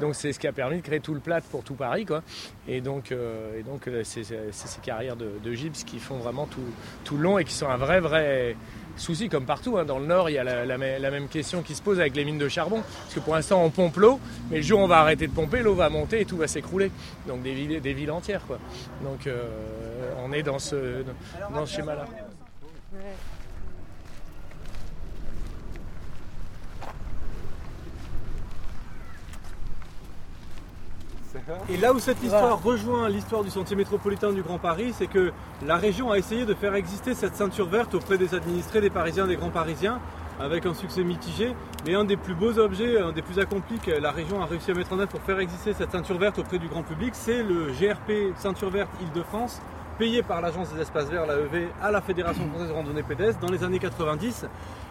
[0.00, 2.22] Donc c'est ce qui a permis de créer tout le plat pour tout Paris, quoi.
[2.68, 5.52] Et donc, euh, et donc euh, c'est ces carrières de, de
[5.86, 6.60] qui font vraiment tout,
[7.04, 8.56] tout long et qui sont un vrai vrai
[8.96, 9.78] souci comme partout.
[9.78, 9.84] hein.
[9.84, 12.00] Dans le nord, il y a la, la mê- la même question qui se pose
[12.00, 14.18] avec les mines de charbon, parce que pour l'instant on pompe l'eau,
[14.50, 16.48] mais le jour où on va arrêter de pomper, l'eau va monter et tout va
[16.48, 16.90] s'écrouler.
[17.26, 18.58] Donc des villes, des villes entières, quoi.
[19.02, 19.42] Donc euh,
[20.24, 21.02] on est dans ce
[21.66, 22.06] schéma-là.
[31.68, 35.32] Et là où cette histoire rejoint l'histoire du sentier métropolitain du Grand Paris, c'est que
[35.66, 39.26] la région a essayé de faire exister cette ceinture verte auprès des administrés, des Parisiens,
[39.26, 40.00] des grands Parisiens,
[40.40, 41.54] avec un succès mitigé.
[41.86, 44.70] Mais un des plus beaux objets, un des plus accomplis que la région a réussi
[44.70, 47.42] à mettre en œuvre pour faire exister cette ceinture verte auprès du grand public, c'est
[47.42, 49.60] le GRP Ceinture Verte Île-de-France,
[49.98, 53.50] payé par l'Agence des Espaces Verts, l'AEV, à la Fédération Française de Randonnée Pédestre dans
[53.52, 54.46] les années 90.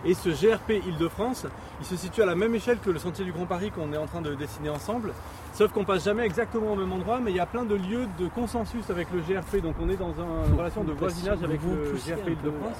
[0.05, 1.45] Et ce GRP Île-de-France,
[1.79, 3.97] il se situe à la même échelle que le Sentier du Grand Paris qu'on est
[3.97, 5.13] en train de dessiner ensemble.
[5.53, 8.07] Sauf qu'on passe jamais exactement au même endroit, mais il y a plein de lieux
[8.19, 9.61] de consensus avec le GRP.
[9.61, 12.77] Donc on est dans un- une relation de voisinage avec Vous le GRP Île-de-France.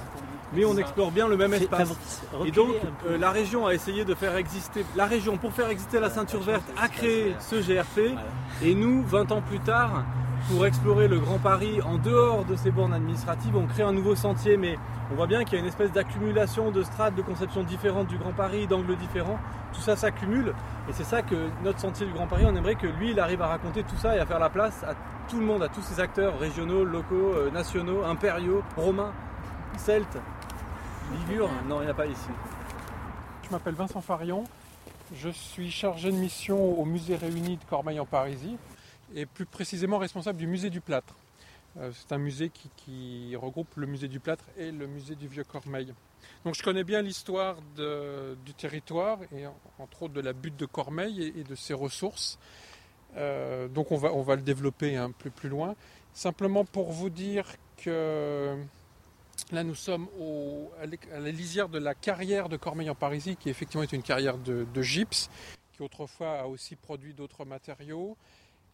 [0.54, 1.94] Mais on explore bien le même espace.
[2.44, 2.74] Et donc,
[3.06, 4.84] euh, la région a essayé de faire exister.
[4.96, 8.16] La région, pour faire exister la ceinture verte, a créé ce GRP.
[8.62, 10.04] Et nous, 20 ans plus tard,
[10.50, 14.14] pour explorer le Grand Paris en dehors de ces bornes administratives, on crée un nouveau
[14.14, 14.56] sentier.
[14.56, 14.76] Mais
[15.10, 18.18] on voit bien qu'il y a une espèce d'accumulation de strates, de conceptions différentes du
[18.18, 19.38] Grand Paris, d'angles différents.
[19.72, 20.54] Tout ça s'accumule.
[20.88, 21.34] Et c'est ça que
[21.64, 24.16] notre sentier du Grand Paris, on aimerait que lui, il arrive à raconter tout ça
[24.16, 24.94] et à faire la place à
[25.28, 29.12] tout le monde, à tous ces acteurs régionaux, locaux, euh, nationaux, impériaux, romains,
[29.76, 30.18] celtes,
[31.68, 32.28] Non, il n'y a pas ici.
[33.44, 34.44] Je m'appelle Vincent Farion,
[35.14, 38.56] je suis chargé de mission au musée réuni de Cormeil en Parisie
[39.14, 41.14] et plus précisément responsable du musée du plâtre.
[41.78, 45.44] Euh, C'est un musée qui, regroupe le musée du plâtre et le musée du vieux
[45.44, 45.92] Cormeil.
[46.44, 50.66] Donc je connais bien l'histoire du territoire et en- entre autres de la butte de
[50.66, 52.38] Cormeil et, de ses ressources.
[53.16, 55.74] Euh, donc on va, on va le développer un peu plus loin.
[56.14, 57.44] Simplement pour vous dire
[57.76, 58.56] que
[59.50, 60.08] Là, nous sommes
[60.80, 64.38] à la lisière de la carrière de Cormeil en Parisie, qui effectivement est une carrière
[64.38, 65.28] de, de gypse,
[65.72, 68.16] qui autrefois a aussi produit d'autres matériaux,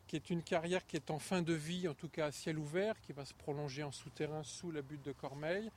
[0.06, 2.58] qui est une carrière qui est en fin de vie, en tout cas à ciel
[2.58, 5.70] ouvert, qui va se prolonger en souterrain sous la butte de Cormeil.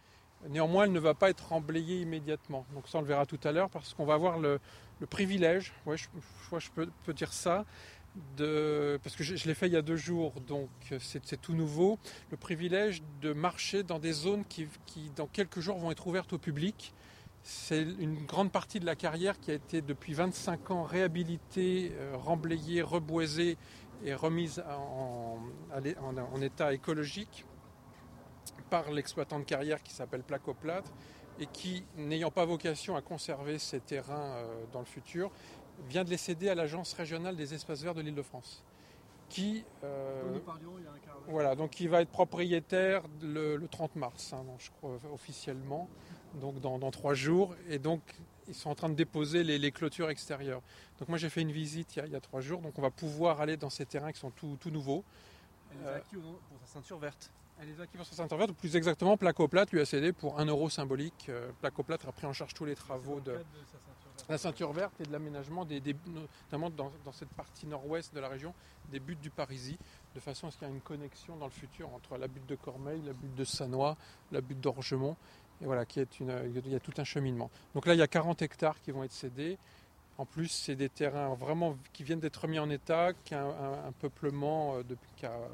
[0.50, 2.66] Néanmoins, elle ne va pas être emblayée immédiatement.
[2.74, 4.60] Donc ça, on le verra tout à l'heure, parce qu'on va avoir le,
[5.10, 6.08] privilège, ouais, je,
[6.52, 6.70] je je
[7.06, 7.66] peux dire ça,
[9.04, 11.98] parce que je, l'ai fait il y a deux jours, donc euh, c'est tout nouveau,
[12.30, 14.68] le privilège de marcher dans des zones qui,
[15.16, 16.94] dans quelques jours, vont être ouvertes au public.
[17.44, 22.16] C'est une grande partie de la carrière qui a été depuis 25 ans réhabilitée, euh,
[22.16, 23.58] remblayée, reboisée
[24.04, 25.40] et remise en,
[26.42, 27.46] état écologique
[28.70, 30.92] par l'exploitant de carrière qui s'appelle Placoplâtre
[31.40, 35.32] et qui, n'ayant pas vocation à conserver ces terrains euh, dans le futur,
[35.90, 38.64] vient de les céder à l'Agence régionale des espaces verts de l'Île-de-France,
[39.30, 41.24] qui euh, Dont nous parlions il y a un quart d'heure.
[41.30, 45.88] voilà, donc il va être propriétaire le, le 30 mars, hein, donc je crois officiellement,
[46.40, 48.02] donc dans, dans trois jours, et donc
[48.48, 50.62] ils sont en train de déposer les, les clôtures extérieures.
[51.00, 52.78] Donc moi j'ai fait une visite il y, a, il y a trois jours, donc
[52.78, 55.04] on va pouvoir aller dans ces terrains qui sont tout, tout nouveaux.
[55.72, 57.32] Elle les a Euh, acquis pour sa ceinture verte?
[57.62, 60.12] Elle les a acquis pour sa ceinture verte, ou plus exactement Placoplate lui a cédé
[60.12, 61.28] pour un euro symbolique.
[61.30, 63.38] Euh, Placoplate a pris en charge tous les travaux de,
[64.30, 68.54] la ceinture verte et de l'aménagement, des, notamment dans, cette partie nord-ouest de la région,
[68.92, 69.78] des buttes du Parisis,
[70.16, 72.46] de façon à ce qu'il y ait une connexion dans le futur entre la butte
[72.48, 73.98] de Cormeil, la butte de Sanois,
[74.32, 75.16] la butte d'Orgemont,
[75.62, 77.50] et voilà, qui est il y a tout un cheminement.
[77.76, 79.58] Donc là, il y a 40 hectares qui vont être cédés.
[80.18, 83.92] En plus, c'est des terrains vraiment qui viennent d'être mis en état, qui a un,
[83.92, 85.48] peuplement euh, depuis euh,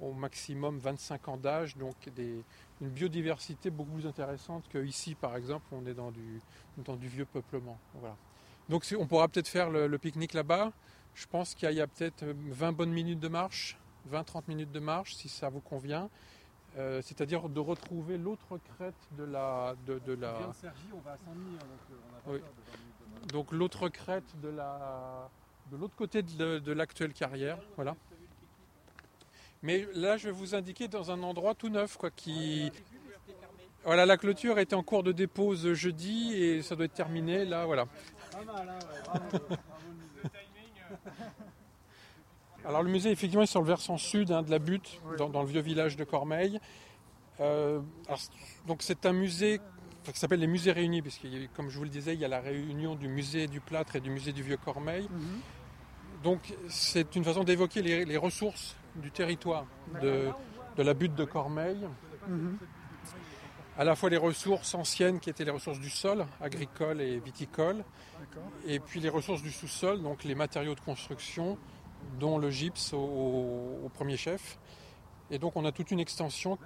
[0.00, 2.42] au maximum 25 ans d'âge, donc des-
[2.80, 6.40] une biodiversité beaucoup plus intéressante qu'ici, par exemple, où on est dans du,
[6.78, 7.78] dans du vieux peuplement.
[7.94, 8.16] Voilà.
[8.68, 10.72] Donc on pourra peut-être faire le, le pique-nique là-bas.
[11.14, 13.78] Je pense qu'il y a, peut-être euh, 20 bonnes minutes de marche,
[14.12, 16.10] 20-30 minutes de marche, si ça vous convient.
[16.76, 19.74] Euh, C'est-à-dire de retrouver l'autre crête de la...
[19.86, 20.32] De, de la...
[20.48, 22.38] De Cergy, on va à Saint-Denis, hein, donc euh, on n'a pas Oui.
[22.40, 23.26] peur de 20 minutes de marche.
[23.32, 25.30] Donc l'autre crête de la
[25.70, 27.96] de l'autre côté de, de l'actuelle carrière, voilà.
[29.62, 32.70] Mais là, je vais vous indiquer dans un endroit tout neuf, quoi, qui
[33.84, 37.66] voilà, la clôture était en cours de dépose jeudi et ça doit être terminé là,
[37.66, 37.86] voilà.
[38.32, 40.40] Pas mal, hein, ouais, bravo, bravo le musée.
[42.64, 45.42] Alors le musée effectivement est sur le versant sud hein, de la butte, dans, dans
[45.42, 46.58] le vieux village de Cormeil.
[47.38, 48.20] Euh, alors,
[48.66, 49.60] donc c'est un musée
[50.02, 52.28] enfin, qui s'appelle les musées réunis, puisque comme je vous le disais, il y a
[52.28, 55.08] la réunion du musée du plâtre et du musée du vieux Cormeil.
[56.24, 59.66] Donc c'est une façon d'évoquer les, les ressources du territoire
[60.00, 60.30] de,
[60.76, 61.78] la butte de Cormeil.
[63.78, 67.84] À la fois les ressources anciennes qui étaient les ressources du sol, agricoles et viticoles,
[68.66, 71.58] et puis les ressources du sous-sol, donc les matériaux de construction,
[72.18, 74.58] dont le gypse au, premier chef.
[75.30, 76.58] Et donc on a toute une extension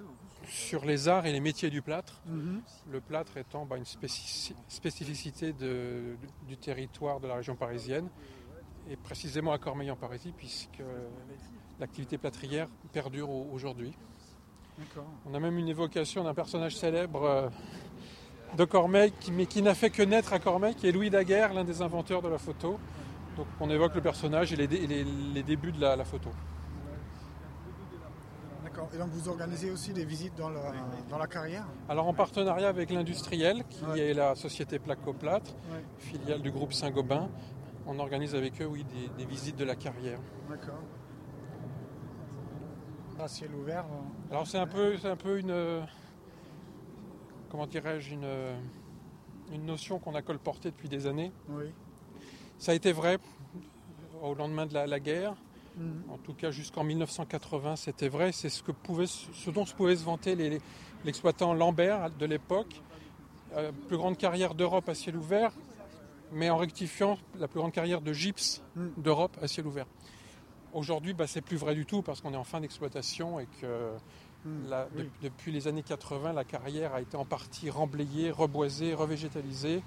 [0.47, 2.23] sur les arts et les métiers du plâtre.
[2.91, 3.85] Le plâtre étant bah, une
[4.69, 8.09] spécificité du territoire de la région parisienne,
[8.89, 10.83] et précisément à Cormeil en Parisie, puisque
[11.81, 13.93] l'activité plâtrière perdure au- aujourd'hui.
[15.27, 17.49] On a même une évocation d'un personnage célèbre euh,
[18.57, 21.53] de Cormeil, qui- mais qui n'a fait que naître à Cormeil, qui est Louis Daguerre,
[21.53, 22.79] l'un des inventeurs de la photo.
[23.37, 26.31] Donc on évoque le personnage et les, dé- les- les débuts de la, la photo.
[28.65, 28.89] D'accord.
[28.95, 30.73] Et donc vous organisez aussi des visites dans la,
[31.09, 31.67] dans la carrière?
[31.89, 33.99] Alors en partenariat avec l'industriel, qui Ouais.
[34.11, 35.83] est la société Placoplâtre, Ouais.
[35.99, 37.29] filiale du groupe Saint-Gobain,
[37.87, 40.19] on organise avec eux oui, des, des visites de la carrière.
[40.49, 40.75] D'accord.
[43.23, 43.85] À ciel ouvert.
[43.85, 45.83] euh, Alors c'est un peu, c'est un peu une,
[47.51, 48.29] comment dirais-je, une,
[49.53, 51.33] une notion qu'on a colportée depuis des années.
[51.49, 51.67] Oui.
[52.59, 53.19] Ça a été vrai
[54.23, 55.35] au lendemain de la, la guerre.
[55.77, 56.03] Mhm.
[56.11, 58.33] En tout cas, jusqu'en 1980, c'était vrai.
[58.33, 60.61] C'est ce, que pouvait, ce dont se pouvait se vanter les-
[61.05, 62.83] l'exploitant Lambert de l'époque,
[63.55, 65.53] euh, plus grande carrière d'Europe à ciel ouvert,
[66.33, 68.63] mais en rectifiant la plus grande carrière de gypse
[68.97, 69.87] d'Europe à ciel ouvert.
[70.73, 73.93] Aujourd'hui, bah, c'est plus vrai du tout parce qu'on est en fin d'exploitation et que
[74.69, 79.83] la- de- depuis les années 80, la carrière a été en partie remblayée, reboisée, revégétalisée.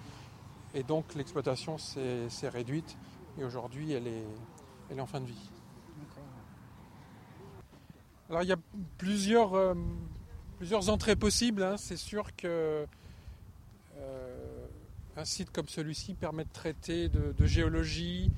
[0.75, 2.97] Et donc l'exploitation s'est s'est réduite.
[3.39, 4.25] Et aujourd'hui, elle est,
[4.89, 5.49] elle est en fin de vie.
[8.29, 8.57] Alors il y a
[8.97, 9.73] plusieurs, euh,
[10.57, 11.63] plusieurs entrées possibles.
[11.63, 11.75] hein.
[11.77, 12.85] C'est sûr que
[13.97, 14.65] euh,
[15.15, 18.31] un site comme celui-ci permet de traiter de, de géologie,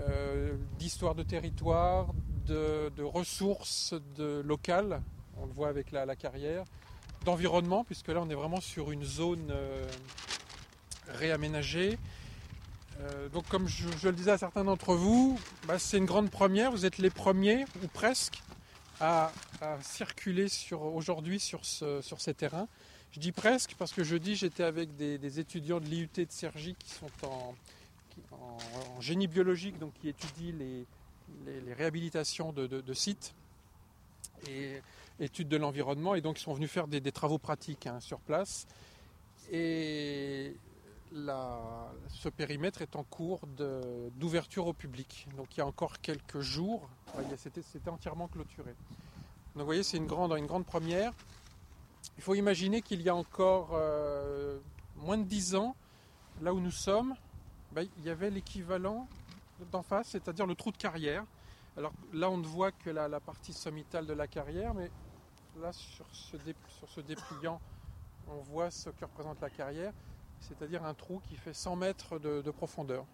[0.00, 2.08] euh, d'histoire de territoire,
[2.46, 5.00] de, ressources locales,
[5.38, 6.64] on le voit avec la, carrière,
[7.24, 9.86] d'environnement, puisque là on est vraiment sur une zone euh,
[11.08, 11.98] réaménagée.
[13.00, 16.70] Euh, donc comme je, le disais à certains d'entre vous, bah, c'est une grande première,
[16.70, 18.42] vous êtes les premiers, ou presque,
[19.00, 19.32] à,
[19.80, 22.68] circuler aujourd'hui sur, ce, sur ces terrains.
[23.12, 26.90] Je dis presque parce que jeudi j'étais avec des, étudiants de l'IUT de Cergy qui
[26.90, 27.54] sont en,
[28.32, 30.86] en- génie biologique, donc qui étudient les,
[31.72, 33.34] réhabilitations de, sites
[34.48, 34.80] et
[35.18, 38.66] études de l'environnement, et donc ils sont venus faire des, travaux pratiques hein, sur place.
[39.50, 40.56] Et
[41.10, 43.40] ce périmètre est en cours
[44.16, 45.28] d'ouverture au public.
[45.36, 46.88] Donc il y a encore quelques jours,
[47.36, 48.74] c'était entièrement clôturé.
[49.54, 51.12] Donc vous voyez, c'est une grande, une grande première.
[52.16, 54.58] Il faut imaginer qu'il y a encore euh,
[54.96, 55.76] moins de 10 ans,
[56.42, 57.14] là où nous sommes,
[57.74, 59.08] ben, il y avait l'équivalent
[59.72, 61.24] d'en face, c'est-à-dire le trou de carrière.
[61.76, 64.90] Alors là, on ne voit que la, partie sommitale de la carrière, mais
[65.60, 67.60] là, sur ce, dépliant,
[68.28, 69.92] on voit ce que représente la carrière,
[70.38, 73.04] c'est-à-dire un trou qui fait 100 mètres de, de profondeur.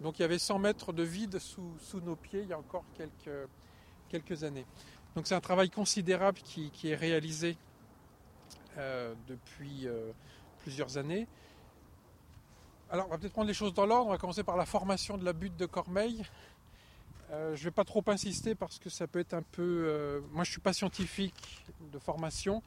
[0.00, 2.84] Donc il y avait 100 mètres de vide sous, nos pieds il y a encore
[4.10, 4.66] quelques, années.
[5.14, 7.56] Donc c'est un travail considérable qui, qui est réalisé
[8.76, 10.12] euh, depuis euh,
[10.58, 11.26] plusieurs années.
[12.90, 14.06] Alors on va peut-être prendre les choses dans l'ordre.
[14.06, 16.24] On va commencer par la formation de la butte de Cormeil.
[17.30, 19.84] Euh, je ne vais pas trop insister parce que ça peut être un peu...
[19.86, 22.62] euh, moi je ne suis pas scientifique de formation,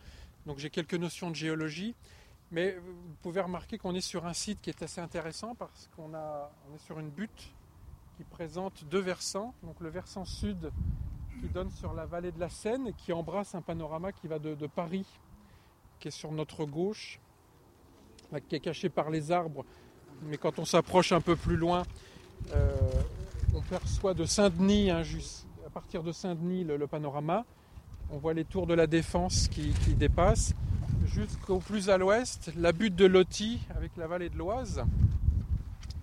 [0.46, 1.96] donc j'ai quelques notions de géologie.
[2.52, 6.14] Mais vous pouvez remarquer qu'on est sur un site qui est assez intéressant parce qu'on
[6.14, 7.54] a, est sur une butte
[8.18, 9.56] qui présente deux versants.
[9.64, 10.72] Donc le versant sud
[11.40, 14.38] qui donne sur la vallée de la Seine et qui embrasse un panorama qui va
[14.38, 15.08] de, Paris,
[16.00, 17.20] qui est sur notre gauche,
[18.48, 19.66] qui est caché par les arbres.
[20.24, 21.84] Mais quand on s'approche un peu plus loin,
[22.54, 22.76] euh,
[23.56, 25.02] on perçoit de Saint-Denis, hein,
[25.66, 27.46] à partir de Saint-Denis, le, panorama.
[28.12, 30.54] On voit les tours de la Défense qui, dépassent.
[31.06, 34.84] Jusqu'au plus à l'ouest, la butte de Loti avec la vallée de l'Oise.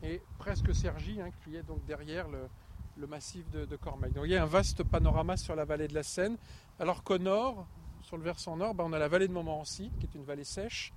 [0.02, 3.78] Et presque Cergy, hein, qui est donc derrière le, massif de, de.
[4.14, 6.36] Donc il y a un vaste panorama sur la vallée de la Seine.
[6.78, 7.66] Alors qu'au nord,
[8.02, 10.44] sur le versant nord, ben, on a la vallée de Montmorency, qui est une vallée
[10.44, 10.92] sèche,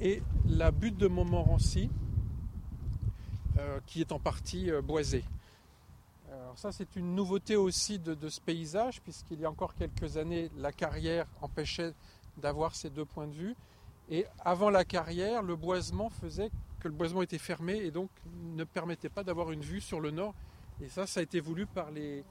[0.00, 1.90] et la butte de Montmorency,
[3.86, 5.24] qui est en partie euh, boisée.
[6.30, 10.50] Alors ça, c'est une nouveauté aussi de, ce paysage, puisqu'il y a encore quelques années,
[10.56, 11.94] la carrière empêchait
[12.36, 13.56] d'avoir ces deux points de vue.
[14.10, 18.10] Et avant la carrière, le boisement faisait que le boisement était fermé et donc
[18.54, 20.34] ne permettait pas d'avoir une vue sur le nord.
[20.80, 22.24] Et ça, ça a été voulu par les,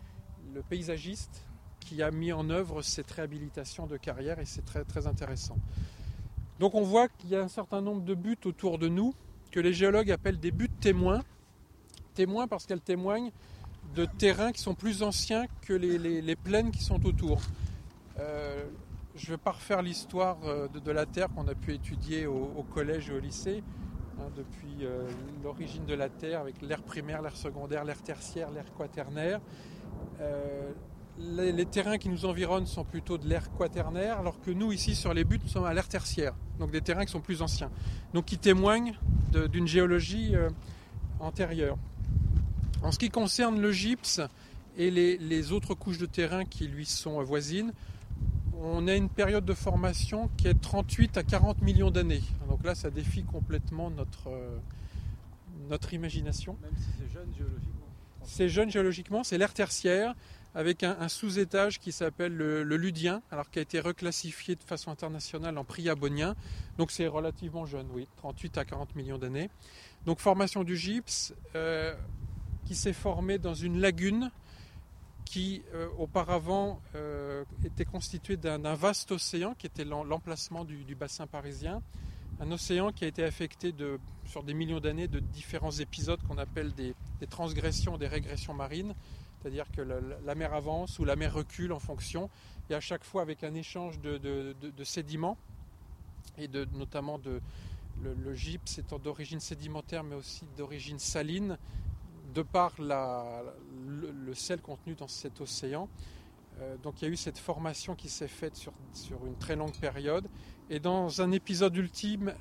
[0.54, 1.44] le paysagiste
[1.80, 5.58] qui a mis en œuvre cette réhabilitation de carrière et c'est très, très intéressant.
[6.60, 9.13] Donc on voit qu'il y a un certain nombre de buttes autour de nous
[9.58, 11.24] que les géologues appellent des buttes témoins.
[12.13, 13.32] Témoins parce qu'elles témoignent
[13.96, 17.39] de terrains qui sont plus anciens que les, plaines qui sont autour.
[18.20, 18.65] Euh,
[19.15, 22.63] je ne vais pas refaire l'histoire euh, de, la Terre qu'on a pu étudier au,
[22.72, 23.63] collège et au lycée,
[24.20, 25.10] hein, depuis euh,
[25.43, 29.41] l'origine de la Terre avec l'ère primaire, l'ère secondaire, l'ère tertiaire, l'ère quaternaire.
[31.19, 34.95] Les, les terrains qui nous environnent sont plutôt de l'ère quaternaire, alors que nous, ici,
[34.95, 37.71] sur les buttes, nous sommes à l'ère tertiaire, donc des terrains qui sont plus anciens,
[38.13, 38.93] donc qui témoignent
[39.51, 40.49] d'une géologie euh,
[41.19, 41.77] antérieure.
[42.84, 44.21] En ce qui concerne le gypse
[44.77, 47.73] et les, les autres couches de terrain qui lui sont voisines,
[48.60, 52.23] on a une période de formation qui est 38 à 40 millions d'années.
[52.50, 54.58] Donc là, ça défie complètement notre, euh,
[55.69, 56.58] notre imagination.
[56.62, 57.87] Même si c'est jeune géologiquement.
[58.23, 60.15] C'est jeune géologiquement, c'est l'ère tertiaire,
[60.58, 65.55] avec un, sous-étage qui s'appelle le, Ludien, alors qui a été reclassifié de façon internationale
[65.55, 66.35] en Priabonien.
[66.79, 69.51] Donc c'est relativement jeune, oui, 38 à 40 millions d'années.
[70.08, 71.93] Donc formation du gypse, euh,
[72.65, 74.31] qui s'est formée dans une lagune
[75.25, 81.27] qui euh, auparavant euh, était constituée d'un vaste océan qui était l'em- l'emplacement du, bassin
[81.27, 81.83] parisien.
[82.39, 83.75] Un océan qui a été affecté
[84.25, 86.95] sur des millions d'années de différents épisodes qu'on appelle des
[87.29, 88.95] transgressions, des régressions marines.
[89.48, 92.29] C'est-à-dire que la, mer avance ou la mer recule en fonction,
[92.69, 95.37] et à chaque fois avec un échange de, sédiments,
[96.37, 97.39] et de, notamment de,
[98.04, 101.58] le, gypse étant d'origine sédimentaire mais aussi d'origine saline,
[102.35, 105.87] de par le, sel contenu dans cet océan.
[106.60, 109.56] Euh, donc il y a eu cette formation qui s'est faite sur, sur, une très
[109.56, 110.27] longue période.
[110.69, 112.33] Et dans un épisode ultime,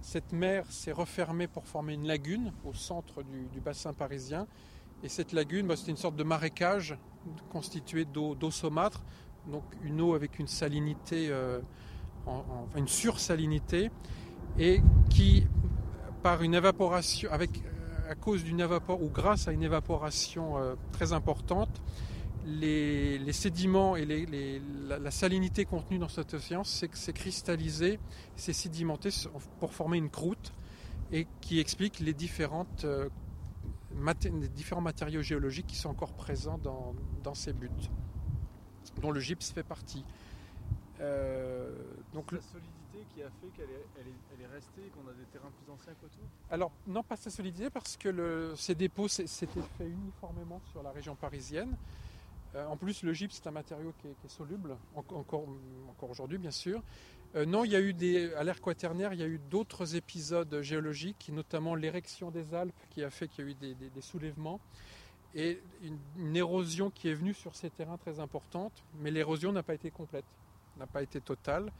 [0.00, 4.48] cette mer s'est refermée pour former une lagune au centre du bassin parisien.
[5.02, 6.96] Et cette lagune, bah, c'était une sorte de marécage
[7.50, 9.02] constitué d'eau saumâtre,
[9.50, 11.60] donc une eau avec une salinité, euh,
[12.26, 12.44] en,
[12.74, 13.90] en, une sursalinité,
[14.58, 14.80] et
[15.10, 15.46] qui,
[16.22, 17.50] par une évaporation, avec,
[18.08, 21.82] à cause d'une ou grâce à une évaporation euh, très importante,
[22.44, 27.98] les, sédiments et la, salinité contenue dans cet océan s'est cristallisée,
[28.36, 29.10] s'est sédimentée
[29.60, 30.52] pour former une croûte
[31.12, 33.08] et qui explique les, différentes, euh,
[33.94, 37.70] maté différents matériaux géologiques qui sont encore présents dans, dans ces buts,
[39.00, 40.04] dont le gypse fait partie.
[41.00, 41.70] Euh,
[42.12, 45.08] donc la solidité qui a fait qu'elle est, elle est, elle est, restée et qu'on
[45.08, 48.74] a des terrains plus anciens qu'autour Alors non pas sa solidité parce que le, ces
[48.74, 51.76] dépôts s'étaient faits uniformément sur la région parisienne.
[52.54, 55.46] Euh, en plus, le gypse, c'est un matériau qui est, qui est soluble, en, encore,
[55.88, 56.82] encore aujourd'hui, bien sûr.
[57.34, 57.94] Euh, non, il y a eu
[58.34, 63.02] à l'ère quaternaire, il y a eu d'autres épisodes géologiques, notamment l'érection des Alpes, qui
[63.02, 64.60] a fait qu'il y a eu des, soulèvements,
[65.34, 65.58] et
[66.18, 69.90] une, érosion qui est venue sur ces terrains très importante, mais l'érosion n'a pas été
[69.90, 70.26] complète,
[70.78, 71.72] n'a pas été totale.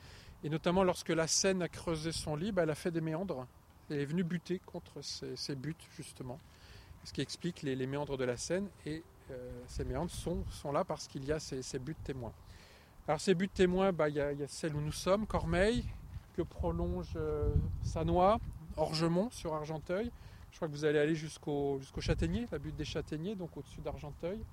[0.42, 3.46] Et notamment lorsque la Seine a creusé son lit, bah, elle a fait des méandres.
[3.90, 6.40] Elle est venue buter contre ces, buts, justement.
[7.04, 8.68] Ce qui explique les, méandres de la Seine.
[8.86, 12.32] Et euh, ces méandres sont, là parce qu'il y a ces, buts témoins.
[13.08, 15.26] Alors ces buts témoins, bah, il, y a, il y a celle où nous sommes,
[15.26, 15.84] Cormeil,
[16.34, 18.38] que prolonge euh, Sanois,
[18.76, 20.10] Orgemont sur Argenteuil.
[20.50, 23.80] Je crois que vous allez aller jusqu'au jusqu'au Châtaignier, la butte des Châtaigniers, donc au-dessus
[23.80, 24.44] d'Argenteuil.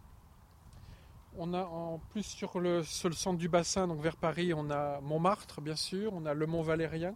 [1.37, 4.71] On a en plus sur le, sur le, centre du bassin, donc vers Paris, on
[4.71, 7.15] a Montmartre, bien sûr, on a le Mont Valérien,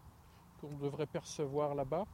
[0.62, 2.06] qu'on devrait percevoir là-bas.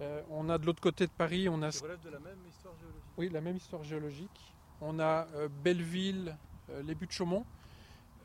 [0.00, 1.70] Euh, on a de l'autre côté de Paris, on a.
[1.70, 3.02] Ça relève de la même histoire géologique?
[3.16, 4.54] Oui, la même histoire géologique.
[4.80, 6.36] On a euh, Belleville,
[6.70, 7.46] euh, les buttes de Chaumont.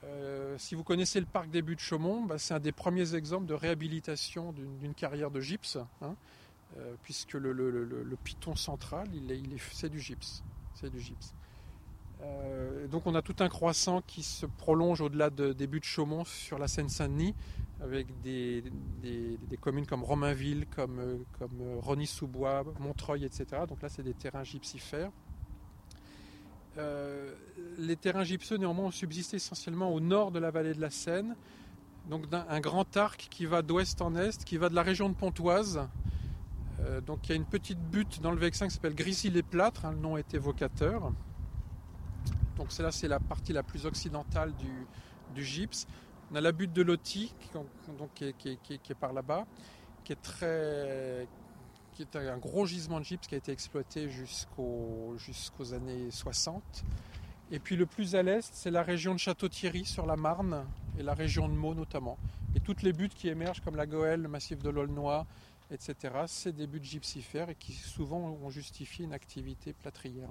[0.03, 3.15] Euh, si vous connaissez le parc des buttes de Chaumont, bah, c'est un des premiers
[3.15, 6.15] exemples de réhabilitation d'une carrière de gypse, hein,
[7.03, 9.07] puisque le, piton central,
[9.71, 10.43] c'est du gypse.
[10.75, 11.33] C'est du gypse.
[12.91, 16.23] donc on a tout un croissant qui se prolonge au-delà de, des buttes de Chaumont
[16.25, 17.33] sur la Seine-Saint-Denis,
[17.81, 18.63] avec des,
[19.61, 23.63] communes comme Romainville, comme, comme Rony-sous-Bois, Montreuil, etc.
[23.67, 25.11] Donc là, c'est des terrains gypsifères.
[26.77, 27.33] Euh,
[27.77, 31.35] les terrains gypseux, néanmoins, ont subsisté essentiellement au nord de la vallée de la Seine,
[32.09, 35.09] donc un, un grand arc qui va d'ouest en est, qui va de la région
[35.09, 35.87] de Pontoise.
[36.81, 39.91] Euh, donc il y a une petite butte dans le Vexin qui s'appelle Grissy-les-Plâtres, hein,
[39.91, 41.11] le nom est évocateur.
[42.55, 45.87] Donc c'est là, c'est la partie la plus occidentale du, gypse.
[46.31, 49.45] On a la butte de Loti, qui est par là-bas,
[50.03, 51.27] qui est très,
[51.97, 56.61] qui est un gros gisement de gypse qui a été exploité jusqu'aux années 60.
[57.49, 60.67] Et puis le plus à l'est, c'est la région de Château-Thierry sur la Marne
[60.99, 62.19] et la région de Meaux notamment.
[62.55, 65.25] Et toutes les buttes qui émergent comme la Goëlle, le massif de l'Aulnois,
[65.71, 70.29] etc., c'est des buttes gypsifères et qui souvent ont justifié une activité plâtrière.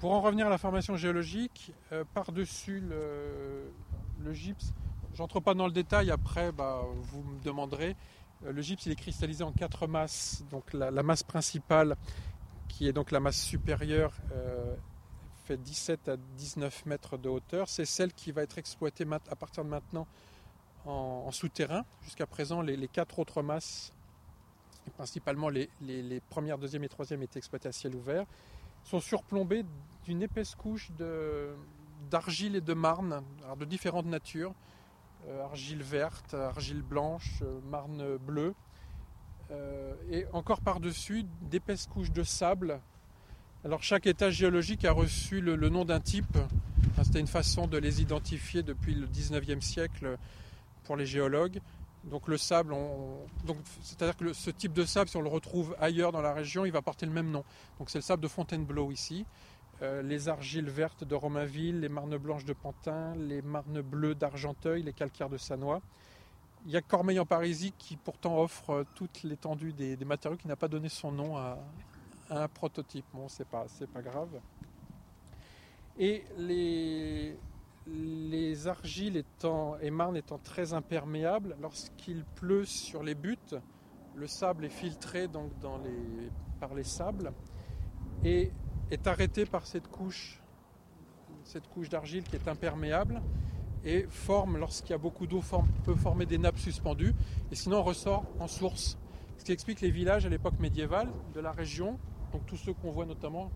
[0.00, 3.70] Pour en revenir à la formation géologique, euh, par-dessus le,
[4.24, 4.72] le, gypse,
[5.14, 7.94] j'entre pas dans le détail, après bah, vous me demanderez,
[8.52, 11.96] le gypse il est cristallisé en quatre masses, donc la, masse principale
[12.68, 14.74] qui est donc la masse supérieure euh,
[15.44, 19.64] fait 17 à 19 mètres de hauteur, c'est celle qui va être exploitée à partir
[19.64, 20.06] de maintenant
[20.84, 21.84] en, souterrain.
[22.02, 23.92] Jusqu'à présent les, quatre autres masses,
[24.96, 25.68] principalement les,
[26.30, 28.24] premières, deuxième et troisième étaient exploitées à ciel ouvert
[28.84, 29.64] sont surplombés
[30.04, 30.90] d'une épaisse couche
[32.08, 33.22] d'argile et de marne,
[33.58, 34.75] de différentes natures, euh,
[35.44, 38.54] argile verte, argile blanche, euh, marne bleue,
[39.50, 42.80] euh, et encore par-dessus d'épaisses couches de sable.
[43.64, 46.38] Alors chaque étage géologique a reçu le, nom d'un type,
[47.02, 50.16] c'était une façon de les identifier depuis le 19e siècle
[50.84, 51.60] pour les géologues.
[52.04, 52.74] Donc le sable,
[53.82, 56.70] c'est-à-dire que ce type de sable, si on le retrouve ailleurs dans la région, il
[56.70, 57.42] va porter le même nom.
[57.80, 59.26] Donc c'est le sable de Fontainebleau ici.
[59.82, 64.82] Euh, les argiles vertes de Romainville, les marnes blanches de Pantin, les marnes bleues d'Argenteuil,
[64.82, 65.82] les calcaires de Sanois.
[66.64, 70.48] Il y a Cormeil en Parisie qui pourtant offre euh, toute l'étendue des, matériaux qui
[70.48, 71.58] n'a pas donné son nom à,
[72.30, 73.04] à un prototype.
[73.12, 74.40] Bon, c'est pas, c'est pas grave.
[75.98, 77.38] Et les,
[77.86, 83.56] les argiles étant, et marnes étant très imperméables, lorsqu'il pleut sur les buttes,
[84.14, 87.32] le sable est filtré donc dans les, par les sables
[88.24, 88.50] et
[88.90, 90.40] est arrêté par cette couche,
[91.44, 93.22] cette couche d'argile qui est imperméable.
[93.84, 95.42] et forme, lorsqu'il y a beaucoup d'eau,
[95.84, 97.14] peut former des nappes suspendues
[97.52, 98.98] et sinon ressort en source.
[99.38, 101.98] Ce qui explique les villages à l'époque médiévale de la région,
[102.32, 103.52] donc tous ceux qu'on voit notamment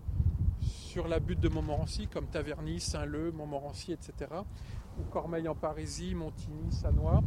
[0.61, 4.31] sur la butte de Montmorency, comme Taverny, Saint-Leu, Montmorency, etc.,
[4.99, 7.23] ou Cormeil en Parisie, Montigny, Sanois,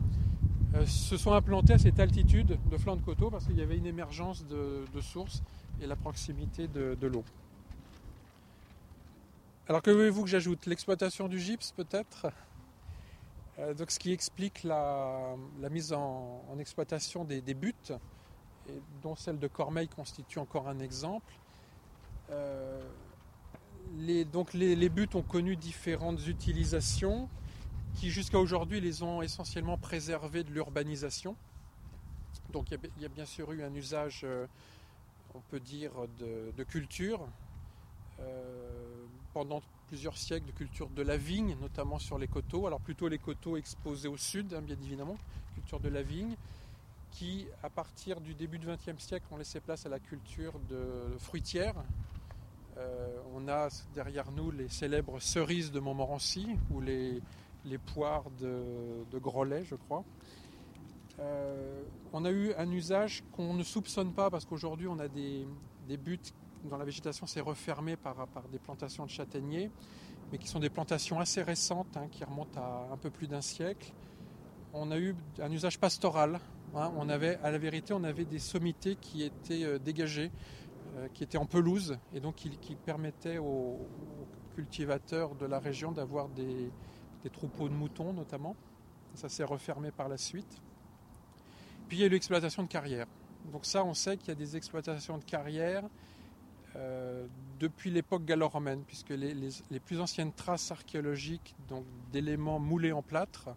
[0.75, 3.77] euh, se sont implantés à cette altitude de flanc de coteau parce qu'il y avait
[3.77, 5.43] une émergence de, sources
[5.81, 7.25] et la proximité de l'eau.
[9.67, 10.67] Alors que voulez-vous que j'ajoute?
[10.67, 12.27] L'exploitation du gypse peut-être?
[13.59, 15.37] Euh, donc, Ce qui explique la,
[15.71, 17.93] mise en, exploitation des, buttes,
[19.03, 21.33] dont celle de Cormeil constitue encore un exemple.
[22.31, 22.83] Euh,
[23.97, 27.29] les, donc les, buttes ont connu différentes utilisations
[27.95, 31.37] qui jusqu'à aujourd'hui les ont essentiellement préservées de l'urbanisation.
[32.53, 34.47] Donc il y, a, bien sûr eu un usage, euh,
[35.35, 37.27] on peut dire, de, culture.
[39.35, 42.67] Pendant plusieurs siècles de culture de la vigne, notamment sur les coteaux.
[42.67, 45.17] Alors plutôt les coteaux exposés au sud, hein, bien évidemment,
[45.55, 46.37] culture de la vigne,
[47.11, 51.19] qui à partir du début du XXe siècle ont laissé place à la culture de
[51.19, 51.75] fruitière.
[52.77, 57.21] Euh, on a derrière nous les célèbres cerises de Montmorency ou les,
[57.65, 58.63] les poires de,
[59.11, 60.05] de Grollet, je crois.
[61.21, 61.83] Euh,
[62.13, 65.47] on a eu un usage qu'on ne soupçonne pas parce qu'aujourd'hui on a des,
[65.87, 69.71] des buttes dont la végétation s'est refermée par, des plantations de châtaigniers,
[70.33, 73.41] mais qui sont des plantations assez récentes, hein, qui remontent à un peu plus d'un
[73.41, 73.93] siècle.
[74.73, 76.41] On a eu un usage pastoral.
[76.75, 80.33] Hein, on avait, à la vérité, on avait des sommités qui étaient euh, dégagées,
[80.97, 85.59] euh, qui étaient en pelouse, et donc qui, qui permettaient aux, aux, cultivateurs de la
[85.59, 86.71] région d'avoir des,
[87.25, 88.55] des troupeaux de moutons, notamment.
[89.15, 90.61] Ça s'est refermé par la suite.
[91.89, 93.07] Puis il y a eu l'exploitation de carrières.
[93.53, 95.85] Donc ça, on sait qu'il y a des exploitations de carrières
[96.77, 97.27] euh,
[97.61, 101.55] depuis l'époque gallo-romaine, puisque les, plus anciennes traces archéologiques
[102.13, 103.51] d'éléments moulés en plâtre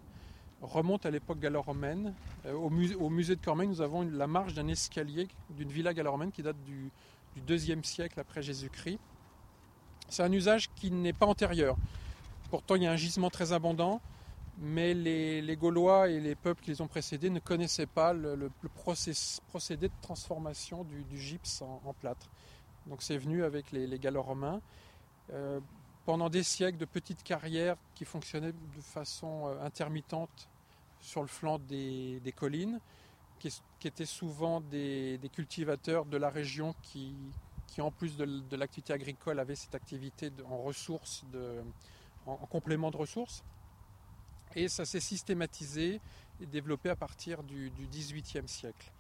[0.62, 2.14] remontent à l'époque gallo-romaine.
[2.46, 6.44] Euh, au, musée, de Cormeil, nous avons la marge d'un escalier d'une villa gallo-romaine qui
[6.44, 6.92] date du,
[7.46, 9.00] deuxième siècle après Jésus-Christ.
[10.10, 11.76] C'est un usage qui n'est pas antérieur.
[12.50, 14.02] Pourtant, il y a un gisement très abondant,
[14.58, 18.50] mais les, Gaulois et les peuples qui les ont précédés ne connaissaient pas le,
[19.52, 22.28] procédé de transformation du, gypse en plâtre.
[22.88, 24.62] Donc c'est venu avec les, les gallo-romains.
[25.34, 25.60] Euh,
[26.06, 30.48] pendant des siècles, de petites carrières qui fonctionnaient de façon euh, intermittente
[31.02, 32.80] sur le flanc des, collines,
[33.40, 37.14] qui, étaient souvent des, cultivateurs de la région qui,
[37.78, 41.24] en plus de, l'activité agricole, avaient cette activité en ressources,
[42.26, 43.44] en, complément de ressources.
[44.56, 46.00] Et ça s'est systématisé
[46.42, 48.92] et développé à partir du, du XVIIIe siècle.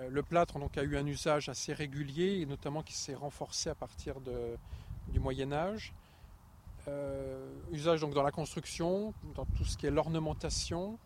[0.00, 3.70] Euh, le plâtre donc, a eu un usage assez régulier et notamment qui s'est renforcé
[3.70, 4.16] à partir
[5.08, 5.92] du Moyen Âge.
[6.88, 10.98] Euh, usage donc dans la construction, dans tout ce qui est l'ornementation,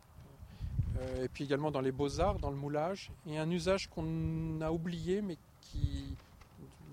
[0.98, 4.70] euh, et puis également dans les beaux-arts, dans le moulage, et un usage qu'on a
[4.70, 6.16] oublié mais qui,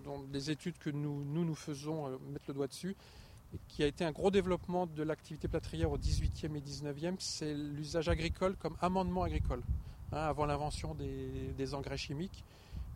[0.04, 2.96] dans des études que nous nous, faisons euh, mettre le doigt dessus,
[3.68, 8.10] qui a été un gros développement de l'activité plâtrière au 18e et 19e, c'est l'usage
[8.10, 9.62] agricole comme amendement agricole
[10.12, 12.44] hein, avant l'invention des, engrais chimiques.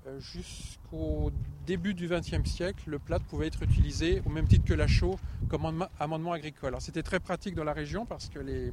[0.08, 1.32] Euh, Jusqu'au
[1.66, 5.18] début du XXe siècle, le plâtre pouvait être utilisé au même titre que la chaux
[5.50, 6.76] comme amendement agricole.
[6.80, 8.72] C'était très pratique dans la région parce que les,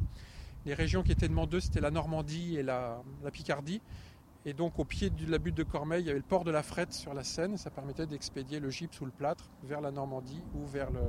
[0.75, 3.81] régions qui étaient demandeuses, c'était la Normandie et la, la, Picardie.
[4.45, 6.51] Et donc au pied de la butte de Cormeil, il y avait le port de
[6.51, 7.57] la Frette sur la Seine.
[7.57, 11.01] Ça permettait d'expédier le gypse ou le plâtre vers la Normandie ou vers le...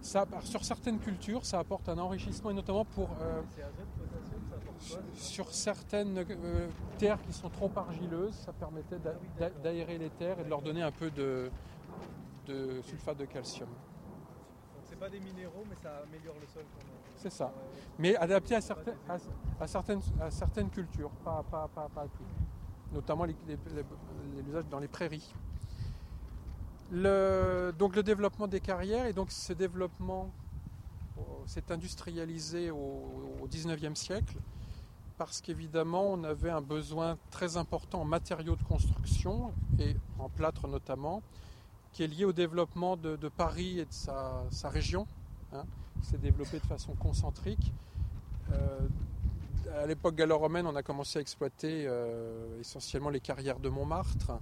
[0.00, 3.10] Ça, sur certaines cultures, ça apporte un enrichissement, et notamment pour...
[3.20, 3.42] Euh,
[5.14, 6.68] sur certaines euh,
[6.98, 8.98] terres qui sont trop argileuses, ça permettait
[9.62, 11.50] d'aérer les terres et de leur donner un peu de,
[12.46, 13.68] de sulfate de calcium.
[13.68, 16.64] Donc c'est pas des minéraux, mais ça améliore le sol.
[17.16, 17.52] C'est ça.
[17.98, 19.16] Mais adapté à, certaines, à,
[19.60, 22.24] à, certaines, à certaines cultures, pas, pas, pas, pas à tout.
[22.92, 25.34] Notamment l'usage dans les prairies.
[26.90, 30.30] Le, donc le développement des carrières et donc ce développement
[31.44, 32.76] s'est industrialisé au,
[33.42, 34.36] au 19e siècle
[35.18, 40.68] parce qu'évidemment on avait un besoin très important en matériaux de construction et en plâtre
[40.68, 41.22] notamment
[41.92, 45.06] qui est lié au développement de, Paris et de sa, sa région
[45.52, 45.64] hein,
[46.00, 47.72] qui s'est développé de façon concentrique.
[48.52, 48.78] Euh,
[49.82, 54.32] à l'époque gallo-romaine on a commencé à exploiter euh, essentiellement les carrières de Montmartre.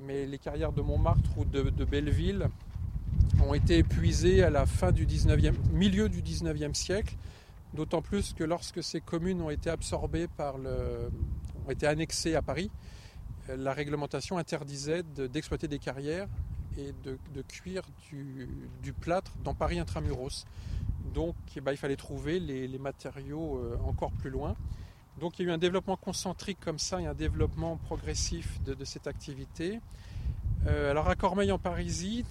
[0.00, 2.48] Mais les carrières de Montmartre ou de, de Belleville
[3.42, 7.16] ont été épuisées à la fin du 19e, milieu du 19e siècle,
[7.74, 11.10] d'autant plus que lorsque ces communes ont été absorbées par le,
[11.66, 12.70] ont été annexées à Paris,
[13.48, 16.28] la réglementation interdisait d'exploiter de, des carrières
[16.78, 20.44] et de, cuire du, plâtre dans Paris intramuros.
[21.12, 24.56] Donc eh ben, il fallait trouver les, matériaux euh, encore plus loin.
[25.20, 28.84] Donc il y a eu un développement concentrique comme ça et un développement progressif de,
[28.84, 29.80] cette activité.
[30.66, 32.24] Euh, alors à Cormeil en Parisie,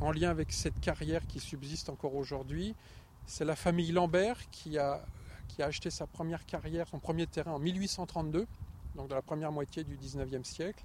[0.00, 2.74] en lien avec cette carrière qui subsiste encore aujourd'hui,
[3.30, 5.00] c'est la famille Lambert qui a,
[5.60, 8.46] acheté sa première carrière, son premier terrain en 1832,
[8.96, 10.82] donc dans la première moitié du 19e siècle.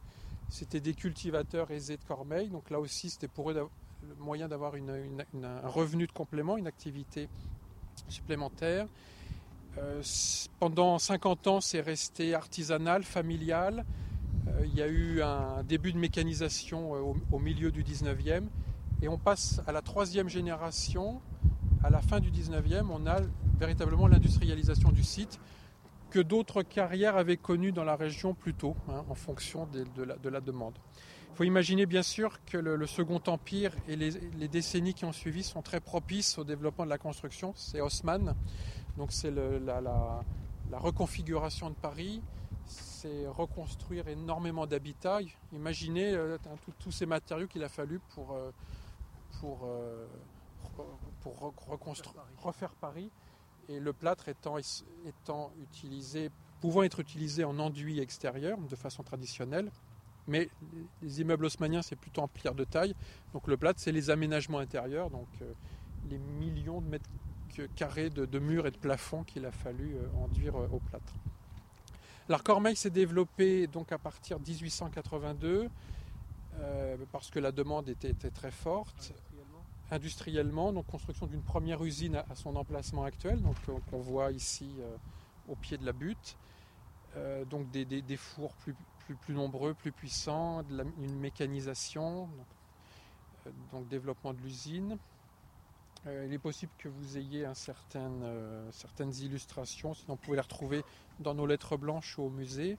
[0.49, 4.73] C'était des cultivateurs aisés de Cormeil, donc là aussi c'était pour eux le moyen d'avoir
[4.75, 7.29] un revenu de complément, une activité
[8.09, 8.85] supplémentaire.
[9.79, 10.03] Euh,
[10.59, 13.85] pendant 50 ans, c'est resté artisanal, familial.
[14.47, 18.43] Euh, il y a eu un début de mécanisation euh, au, au milieu du 19e
[19.01, 21.21] et on passe à la troisième génération.
[21.85, 23.19] À la fin du 19e, on a
[23.59, 25.39] véritablement l'industrialisation du site
[26.09, 30.15] que d'autres carrières avaient connu dans la région plus tôt, hein, en fonction de, la,
[30.15, 30.73] de la demande.
[31.31, 35.43] Il faut imaginer bien sûr que le, Second Empire et les, décennies qui ont suivi
[35.43, 37.53] sont très propices au développement de la construction.
[37.55, 38.33] C'est Haussmann,
[38.97, 40.23] donc c'est la,
[40.71, 42.19] reconfiguration de Paris,
[42.65, 45.19] c'est reconstruire énormément d'habitats.
[45.53, 46.39] Imaginez euh,
[46.79, 48.49] tous ces matériaux qu'il a fallu pour, euh,
[49.39, 50.07] pour, euh,
[51.21, 53.09] pour re- reconstruire, refaire Paris.
[53.67, 54.57] Et le plâtre étant,
[55.59, 56.29] utilisé,
[56.61, 59.71] pouvant être utilisé en enduit extérieur de façon traditionnelle.
[60.27, 60.49] Mais
[61.01, 62.95] les immeubles haussmanniens, c'est plutôt en pierre de taille.
[63.33, 65.53] Donc le plâtre, c'est les aménagements intérieurs, donc euh,
[66.09, 67.09] les millions de mètres
[67.75, 71.13] carrés de, murs et de plafonds qu'il a fallu euh, enduire euh, au plâtre.
[72.27, 75.69] Alors Cormeil s'est développé donc à partir de 1882
[76.57, 79.13] euh, parce que la demande était très forte.
[79.91, 83.55] Industriellement, donc construction d'une première usine à, son emplacement actuel, donc
[83.91, 84.95] qu'on voit ici euh,
[85.47, 86.37] au pied de la butte.
[87.15, 88.75] Euh, donc des, des- fours plus,
[89.05, 90.63] plus, plus nombreux, plus puissants,
[90.99, 92.47] une mécanisation, donc,
[93.45, 94.97] euh, donc développement de l'usine.
[96.07, 98.11] Il est possible que vous ayez un certain,
[98.71, 100.83] certaines illustrations, sinon vous pouvez les retrouver
[101.19, 102.77] dans nos lettres blanches au musée.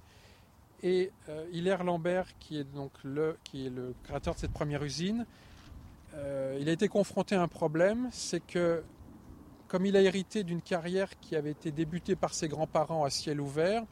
[0.84, 1.10] Et
[1.50, 5.26] Hilaire Lambert, qui est donc le, qui est le créateur de cette première usine,
[6.16, 8.82] euh, il a été confronté à un problème, c'est que
[9.68, 13.40] comme il a hérité d'une carrière qui avait été débutée par ses grands-parents à ciel
[13.40, 13.82] ouvert,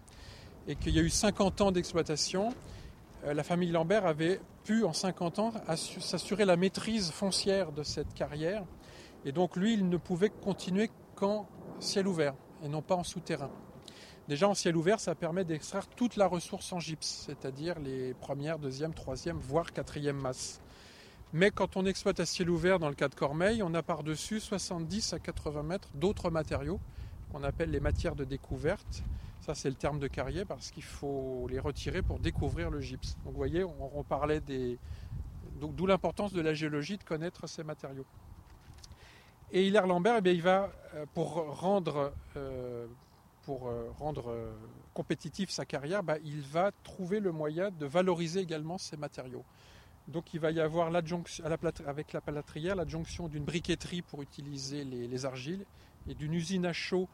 [0.68, 2.55] et qu'il y a eu 50 ans d'exploitation,
[3.25, 7.83] euh, la famille Lambert avait pu en 50 ans assu- s'assurer la maîtrise foncière de
[7.83, 8.64] cette carrière.
[9.27, 11.47] Et donc lui, il ne pouvait continuer qu'en
[11.81, 13.51] ciel ouvert et non pas en souterrain.
[14.27, 18.59] Déjà en ciel ouvert, ça permet d'extraire toute la ressource en gypse, c'est-à-dire les premières,
[18.59, 20.62] deuxième, troisième, voire quatrième masses.
[21.35, 24.39] Mais quand on exploite à ciel ouvert dans le cas de Cormeil, on a par-dessus
[24.39, 26.78] 70 à 80 mètres d'autres matériaux
[27.32, 29.03] qu'on appelle les matières de découverte.
[29.41, 33.16] Ça, c'est le terme de carrier parce qu'il faut les retirer pour découvrir le gypse.
[33.24, 34.78] Donc, vous voyez, on, parlait des.
[35.61, 38.07] D'où l'importance de la géologie de connaître ces matériaux.
[39.51, 42.87] Et Hilaire Lambert, eh bien, il va, euh, pour rendre, euh,
[43.43, 44.32] pour euh, rendre
[44.95, 49.45] compétitif sa carrière, bah, il va trouver le moyen de valoriser également ces matériaux.
[50.09, 50.90] Donc il va y avoir
[51.86, 55.64] avec la plâtrière l'adjonction d'une briqueterie pour utiliser les, les argiles
[56.09, 57.09] et d'une usine à chaud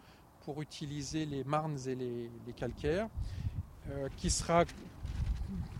[0.45, 3.09] pour utiliser les marnes et les, calcaires,
[3.91, 4.65] euh, qui sera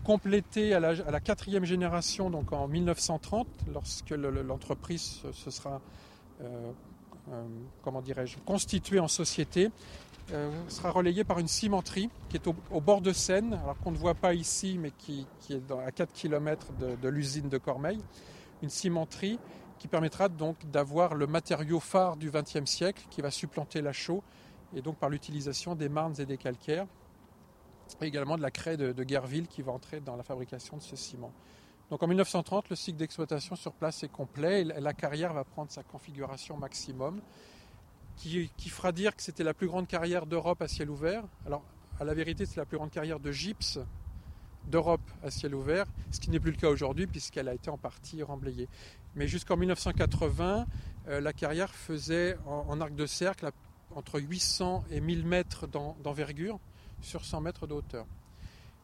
[0.03, 5.81] complétée à la, quatrième génération, donc en 1930, lorsque le- le- l'entreprise se, se sera,
[6.41, 6.71] euh,
[7.31, 7.43] euh,
[7.81, 9.69] comment dirais-je, constituée en société,
[10.33, 13.97] euh, sera relayée par une cimenterie qui est au, bord de Seine, alors qu'on ne
[13.97, 16.67] voit pas ici, mais qui, est à 4 km
[17.01, 17.99] de, l'usine de Cormeil.
[18.61, 19.39] Une cimenterie
[19.79, 24.23] qui permettra donc d'avoir le matériau phare du XXe siècle qui va supplanter la chaux,
[24.75, 26.87] et donc par l'utilisation des marnes et des calcaires,
[28.01, 30.81] et également de la craie de, de Guerville qui va entrer dans la fabrication de
[30.81, 31.33] ce ciment.
[31.89, 35.71] Donc en 1930, le cycle d'exploitation sur place est complet et la carrière va prendre
[35.71, 37.19] sa configuration maximum
[38.17, 41.23] qui, fera dire que c'était la plus grande carrière d'Europe à ciel ouvert.
[41.45, 41.63] Alors,
[41.99, 43.79] à la vérité, c'est la plus grande carrière de gypse
[44.67, 47.77] d'Europe à ciel ouvert, ce qui n'est plus le cas aujourd'hui puisqu'elle a été en
[47.77, 48.69] partie remblayée.
[49.15, 50.67] Mais jusqu'en 1980,
[51.07, 53.49] euh, la carrière faisait en, arc de cercle
[53.95, 56.59] entre 800 et 1000 mètres d'en- d'envergure
[57.01, 58.05] sur 100 mètres de hauteur.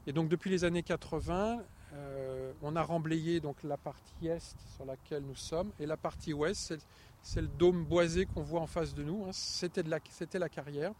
[0.07, 1.61] Et donc depuis les années 80,
[1.93, 6.33] euh, on a remblayé donc la partie est sur laquelle nous sommes et la partie
[6.33, 6.75] ouest,
[7.21, 9.25] c'est- le dôme boisé qu'on voit en face de nous.
[9.25, 9.31] hein.
[9.31, 10.91] C'était de la, c'était la carrière.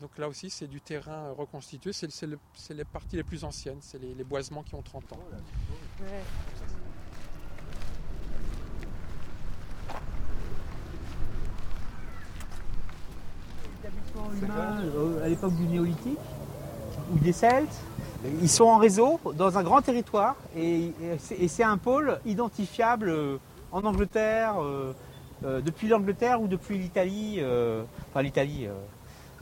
[0.00, 1.92] Donc là aussi, c'est du terrain euh, reconstitué.
[1.92, 5.10] C'est c'est le- c'est les parties les plus anciennes, c'est les, boisements qui ont 30
[5.12, 5.20] ans.
[14.42, 16.18] humains euh, à l'époque du néolithique
[17.12, 17.80] ou des Celtes.
[18.42, 23.36] Ils sont en réseau dans un grand territoire et, c'est- un pôle identifiable euh,
[23.72, 24.56] en Angleterre,
[25.44, 28.72] euh, depuis l'Angleterre ou depuis l'Italie, euh, enfin l'Italie, euh,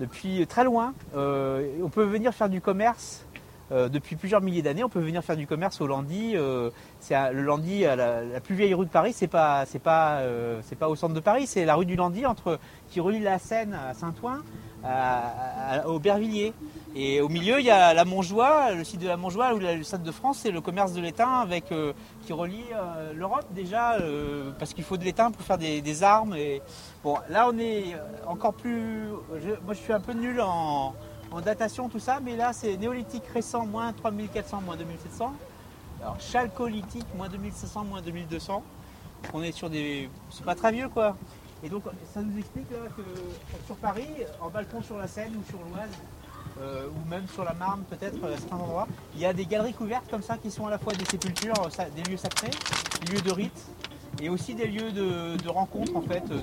[0.00, 0.92] depuis très loin.
[1.14, 3.24] On peut venir faire du commerce
[3.70, 4.84] depuis plusieurs milliers d'années.
[4.84, 6.34] On peut venir faire du commerce au Landy.
[6.98, 10.20] c'est le Landy, la, plus vieille rue de Paris, c'est pas, pas,
[10.78, 12.58] pas au centre de Paris, c'est la rue du Landy entre
[12.90, 14.42] qui relie la Seine à Saint-Ouen
[15.86, 16.52] au Bervilliers.
[16.96, 19.82] Et au milieu, il y a la Montjoie, le site de la Montjoie, où le
[19.82, 21.92] Stade de France, c'est le commerce de l'étain avec, euh,
[22.24, 26.36] qui relie euh, l'Europe déjà, euh, parce qu'il faut de l'étain pour faire des, armes.
[26.36, 26.62] Et...
[27.02, 27.96] Bon, là, on est
[28.28, 29.08] encore plus.
[29.64, 30.94] moi, je suis un peu nul en,
[31.32, 35.32] en datation, tout ça, mais là, c'est néolithique récent, moins 3400, moins 2700.
[36.00, 38.62] Alors, chalcolithique, moins 2700, moins 2200.
[39.32, 40.08] On est sur des.
[40.30, 41.16] C'est pas très vieux, quoi.
[41.64, 41.82] Et donc,
[42.12, 43.02] ça nous explique là, que
[43.66, 44.06] sur Paris,
[44.40, 45.88] en balcon sur la Seine ou sur l'Oise,
[46.60, 48.86] euh, ou même sur la Marne peut-être à certains endroits.
[49.14, 51.54] Il y a des galeries couvertes comme ça qui sont à la fois des sépultures,
[51.64, 52.50] euh, des lieux sacrés,
[53.06, 53.66] des lieux de rite
[54.22, 56.26] et aussi des lieux de, de rencontre en fait.
[56.28, 56.40] de-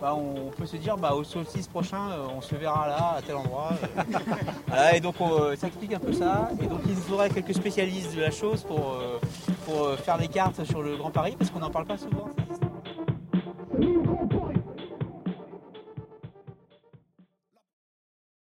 [0.00, 3.22] bah, on peut se dire bah, au solstice prochain euh, on se verra là à
[3.22, 3.70] tel endroit.
[3.98, 4.02] euh.
[4.66, 6.50] Voilà, et donc on, euh, ça explique un peu ça.
[6.60, 9.18] Et donc il faudrait quelques spécialistes de la chose pour, euh,
[9.64, 12.28] pour euh, faire des cartes sur le Grand Paris parce qu'on n'en parle pas souvent.
[12.50, 13.84] ces.